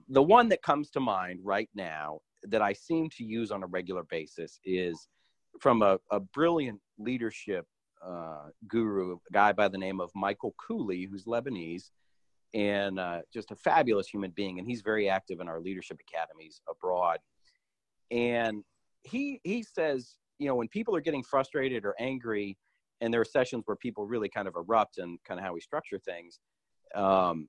the 0.08 0.22
one 0.22 0.48
that 0.50 0.62
comes 0.62 0.90
to 0.90 1.00
mind 1.00 1.40
right 1.42 1.68
now 1.74 2.20
that 2.44 2.62
I 2.62 2.72
seem 2.72 3.10
to 3.10 3.24
use 3.24 3.50
on 3.50 3.62
a 3.62 3.66
regular 3.66 4.04
basis 4.04 4.58
is 4.64 5.08
from 5.60 5.82
a, 5.82 5.98
a 6.10 6.20
brilliant 6.20 6.80
leadership 6.98 7.66
uh, 8.02 8.46
guru, 8.68 9.16
a 9.16 9.32
guy 9.32 9.52
by 9.52 9.68
the 9.68 9.78
name 9.78 10.00
of 10.00 10.10
Michael 10.14 10.54
Cooley, 10.66 11.04
who's 11.04 11.24
Lebanese 11.24 11.90
and 12.54 12.98
uh, 12.98 13.20
just 13.32 13.50
a 13.50 13.56
fabulous 13.56 14.08
human 14.08 14.30
being. 14.30 14.58
And 14.58 14.66
he's 14.66 14.82
very 14.82 15.08
active 15.08 15.40
in 15.40 15.48
our 15.48 15.60
leadership 15.60 16.00
academies 16.00 16.60
abroad. 16.68 17.18
And 18.10 18.64
he 19.02 19.40
he 19.44 19.62
says, 19.62 20.16
you 20.38 20.48
know, 20.48 20.54
when 20.54 20.68
people 20.68 20.94
are 20.96 21.00
getting 21.00 21.22
frustrated 21.22 21.84
or 21.84 21.94
angry, 21.98 22.56
and 23.00 23.12
there 23.12 23.20
are 23.20 23.26
sessions 23.26 23.62
where 23.66 23.76
people 23.76 24.06
really 24.06 24.28
kind 24.28 24.48
of 24.48 24.56
erupt 24.56 24.98
and 24.98 25.18
kind 25.24 25.38
of 25.38 25.44
how 25.44 25.52
we 25.52 25.60
structure 25.60 25.98
things. 25.98 26.40
Um, 26.94 27.48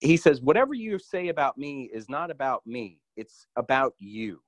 he 0.00 0.16
says, 0.16 0.40
whatever 0.40 0.72
you 0.72 0.98
say 0.98 1.28
about 1.28 1.58
me 1.58 1.90
is 1.92 2.08
not 2.08 2.30
about 2.30 2.66
me; 2.66 3.00
it's 3.16 3.46
about 3.56 3.94
you. 3.98 4.40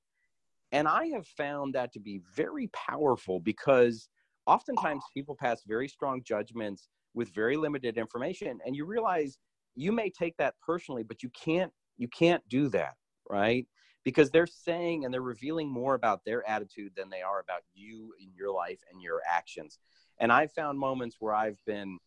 And 0.73 0.89
I 0.89 1.07
have 1.09 1.27
found 1.27 1.75
that 1.75 1.93
to 1.93 2.01
be 2.01 2.21
very 2.35 2.69
powerful 2.69 3.39
because 3.39 4.09
oftentimes 4.47 5.05
people 5.15 5.37
pass 5.39 5.63
very 5.67 5.89
strong 5.89 6.23
judgments 6.25 6.89
with 7.15 7.35
very 7.35 7.57
limited 7.57 7.97
information 7.97 8.59
and 8.67 8.77
you 8.77 8.85
realize 8.85 9.39
you 9.75 9.93
may 9.93 10.11
take 10.11 10.37
that 10.37 10.55
personally 10.65 11.03
but 11.03 11.23
you 11.23 11.31
can't 11.31 11.73
you 11.97 12.09
can't 12.09 12.43
do 12.49 12.69
that 12.69 12.95
right? 13.29 13.67
Because 14.05 14.31
they're 14.31 14.47
saying 14.47 15.05
and 15.05 15.15
they're 15.15 15.23
revealing 15.23 15.69
more 15.69 15.95
about 15.95 16.25
their 16.25 16.49
attitude 16.49 16.93
than 16.97 17.09
they 17.09 17.23
are 17.23 17.41
about 17.41 17.63
you 17.73 18.13
in 18.21 18.31
your 18.35 18.53
life 18.53 18.81
and 18.93 19.03
your 19.03 19.21
actions. 19.29 19.79
And 20.21 20.31
i've 20.33 20.53
found 20.53 20.79
moments 20.79 21.17
where 21.19 21.35
i've 21.35 21.59
been 21.67 21.99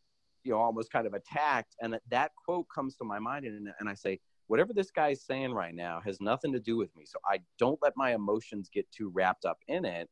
you 0.45 0.51
know 0.51 0.59
almost 0.59 0.91
kind 0.91 1.05
of 1.05 1.13
attacked 1.13 1.75
and 1.81 1.93
that 1.93 2.01
that 2.09 2.31
quote 2.45 2.67
comes 2.73 2.95
to 2.95 3.03
my 3.03 3.19
mind 3.19 3.45
and, 3.45 3.67
and 3.81 3.89
i 3.89 3.93
say 3.93 4.17
whatever 4.47 4.71
this 4.71 4.91
guy's 4.91 5.21
saying 5.25 5.51
right 5.51 5.75
now 5.75 5.99
has 6.05 6.21
nothing 6.21 6.53
to 6.53 6.59
do 6.59 6.77
with 6.77 6.95
me 6.95 7.03
so 7.05 7.19
i 7.29 7.37
don't 7.59 7.79
let 7.81 7.91
my 7.97 8.15
emotions 8.15 8.69
get 8.73 8.89
too 8.91 9.09
wrapped 9.09 9.43
up 9.43 9.57
in 9.67 9.83
it 9.83 10.09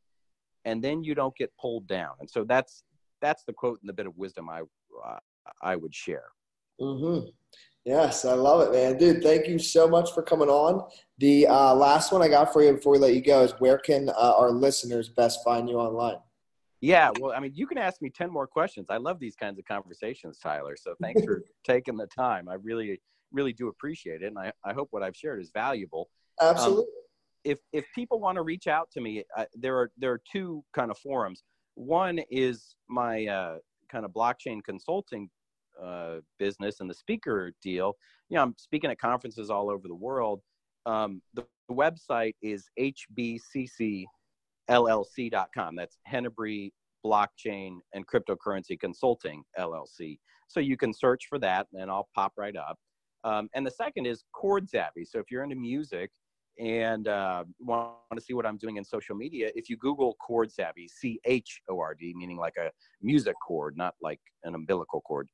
and 0.66 0.82
then 0.82 1.02
you 1.02 1.14
don't 1.14 1.34
get 1.36 1.56
pulled 1.58 1.86
down. 1.86 2.10
And 2.20 2.28
so 2.28 2.44
that's 2.44 2.82
that's 3.22 3.44
the 3.44 3.52
quote 3.52 3.80
and 3.80 3.88
the 3.88 3.94
bit 3.94 4.06
of 4.06 4.14
wisdom 4.18 4.50
i 4.50 4.60
uh, 5.06 5.18
I 5.62 5.76
would 5.76 5.94
share. 5.94 6.24
Mm-hmm. 6.80 7.28
Yes, 7.84 8.24
I 8.24 8.32
love 8.32 8.66
it, 8.66 8.72
man. 8.72 8.98
Dude, 8.98 9.22
thank 9.22 9.46
you 9.46 9.60
so 9.60 9.86
much 9.86 10.12
for 10.12 10.20
coming 10.20 10.48
on. 10.48 10.88
The 11.18 11.46
uh, 11.46 11.72
last 11.72 12.10
one 12.10 12.20
I 12.20 12.26
got 12.26 12.52
for 12.52 12.60
you 12.60 12.72
before 12.72 12.92
we 12.92 12.98
let 12.98 13.14
you 13.14 13.20
go 13.20 13.42
is 13.42 13.52
where 13.58 13.78
can 13.78 14.08
uh, 14.08 14.34
our 14.36 14.50
listeners 14.50 15.08
best 15.08 15.44
find 15.44 15.68
you 15.68 15.78
online? 15.78 16.16
Yeah, 16.80 17.10
well, 17.20 17.32
I 17.32 17.40
mean, 17.40 17.52
you 17.54 17.66
can 17.66 17.78
ask 17.78 18.02
me 18.02 18.10
10 18.10 18.30
more 18.30 18.46
questions. 18.46 18.88
I 18.90 18.96
love 18.96 19.20
these 19.20 19.36
kinds 19.36 19.58
of 19.58 19.64
conversations, 19.64 20.38
Tyler. 20.38 20.76
So 20.76 20.94
thanks 21.00 21.24
for 21.24 21.42
taking 21.64 21.96
the 21.96 22.08
time. 22.08 22.48
I 22.48 22.54
really, 22.54 23.00
really 23.32 23.52
do 23.52 23.68
appreciate 23.68 24.22
it. 24.22 24.26
And 24.26 24.38
I, 24.38 24.52
I 24.64 24.72
hope 24.72 24.88
what 24.90 25.04
I've 25.04 25.16
shared 25.16 25.40
is 25.40 25.50
valuable. 25.54 26.08
Absolutely. 26.40 26.82
Um, 26.82 26.88
if, 27.44 27.58
if 27.72 27.86
people 27.94 28.18
want 28.18 28.34
to 28.36 28.42
reach 28.42 28.66
out 28.66 28.90
to 28.92 29.00
me, 29.00 29.22
uh, 29.36 29.44
there 29.54 29.76
are, 29.78 29.90
there 29.96 30.10
are 30.10 30.20
two 30.30 30.64
kind 30.74 30.90
of 30.90 30.98
forums. 30.98 31.44
One 31.76 32.20
is 32.30 32.74
my, 32.88 33.26
uh, 33.26 33.56
kind 33.90 34.04
of 34.04 34.12
blockchain 34.12 34.62
consulting 34.64 35.28
uh, 35.82 36.16
business 36.38 36.80
and 36.80 36.88
the 36.88 36.94
speaker 36.94 37.52
deal, 37.62 37.94
you 38.28 38.36
know, 38.36 38.42
I'm 38.42 38.54
speaking 38.58 38.90
at 38.90 38.98
conferences 38.98 39.50
all 39.50 39.70
over 39.70 39.88
the 39.88 39.94
world. 39.94 40.40
Um, 40.86 41.22
the, 41.34 41.44
website 41.68 42.34
is 42.42 42.68
hbccllc.com. 42.78 44.06
That's 45.76 45.98
Hennebrey 46.08 46.70
Blockchain 47.04 47.78
and 47.92 48.06
Cryptocurrency 48.06 48.78
Consulting 48.78 49.42
LLC. 49.58 50.20
So 50.46 50.60
you 50.60 50.76
can 50.76 50.92
search 50.92 51.26
for 51.28 51.40
that, 51.40 51.66
and 51.72 51.90
I'll 51.90 52.08
pop 52.14 52.34
right 52.36 52.54
up. 52.54 52.78
Um, 53.24 53.48
and 53.54 53.66
the 53.66 53.70
second 53.72 54.06
is 54.06 54.22
Chord 54.32 54.70
Savvy. 54.70 55.04
So 55.04 55.18
if 55.18 55.24
you're 55.28 55.42
into 55.42 55.56
music, 55.56 56.10
and 56.58 57.08
uh, 57.08 57.44
want 57.60 57.96
to 58.14 58.20
see 58.20 58.32
what 58.32 58.46
I'm 58.46 58.56
doing 58.56 58.76
in 58.76 58.84
social 58.84 59.14
media, 59.14 59.50
if 59.54 59.68
you 59.68 59.76
Google 59.76 60.16
Chord 60.20 60.50
Savvy, 60.50 60.88
C 60.88 61.20
H 61.24 61.60
O 61.68 61.78
R 61.80 61.94
D, 61.94 62.14
meaning 62.16 62.36
like 62.36 62.56
a 62.58 62.70
music 63.02 63.34
chord, 63.46 63.76
not 63.76 63.94
like 64.00 64.20
an 64.44 64.54
umbilical 64.54 65.00
cord. 65.02 65.28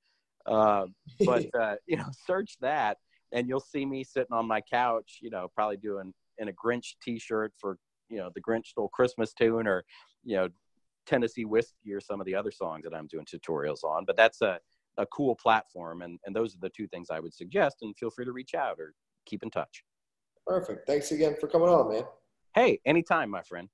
Uh, 0.47 0.87
but 1.25 1.47
uh, 1.59 1.77
you 1.87 1.97
know, 1.97 2.09
search 2.27 2.57
that, 2.61 2.99
and 3.33 3.49
you'll 3.49 3.61
see 3.61 3.87
me 3.87 4.03
sitting 4.03 4.33
on 4.33 4.47
my 4.47 4.61
couch, 4.61 5.19
you 5.21 5.31
know, 5.31 5.49
probably 5.55 5.77
doing 5.77 6.13
in 6.39 6.49
a 6.49 6.53
Grinch 6.53 6.95
T-shirt 7.03 7.53
for 7.59 7.79
you 8.09 8.19
know 8.19 8.31
the 8.35 8.41
Grinch 8.41 8.67
Stole 8.67 8.89
Christmas 8.89 9.33
tune, 9.33 9.67
or 9.67 9.85
you 10.25 10.37
know 10.37 10.49
Tennessee 11.07 11.45
whiskey, 11.45 11.93
or 11.93 12.01
some 12.01 12.21
of 12.21 12.27
the 12.27 12.35
other 12.35 12.51
songs 12.51 12.85
that 12.85 12.95
I'm 12.95 13.07
doing 13.07 13.27
tutorials 13.27 13.85
on. 13.85 14.05
But 14.05 14.17
that's 14.17 14.41
a 14.43 14.59
a 14.99 15.07
cool 15.07 15.37
platform, 15.37 16.03
and 16.03 16.19
and 16.27 16.35
those 16.35 16.55
are 16.55 16.61
the 16.61 16.71
two 16.71 16.89
things 16.89 17.09
I 17.11 17.21
would 17.21 17.35
suggest. 17.35 17.77
And 17.83 17.97
feel 17.97 18.11
free 18.11 18.25
to 18.25 18.33
reach 18.33 18.55
out 18.55 18.79
or 18.81 18.93
keep 19.25 19.43
in 19.43 19.51
touch. 19.51 19.85
Perfect. 20.47 20.87
Thanks 20.87 21.13
again 21.13 21.37
for 21.41 21.47
coming 21.47 21.69
on, 21.69 21.93
man. 21.93 22.05
Hey, 22.55 22.81
anytime, 22.85 23.31
my 23.31 23.43
friend. 23.43 23.69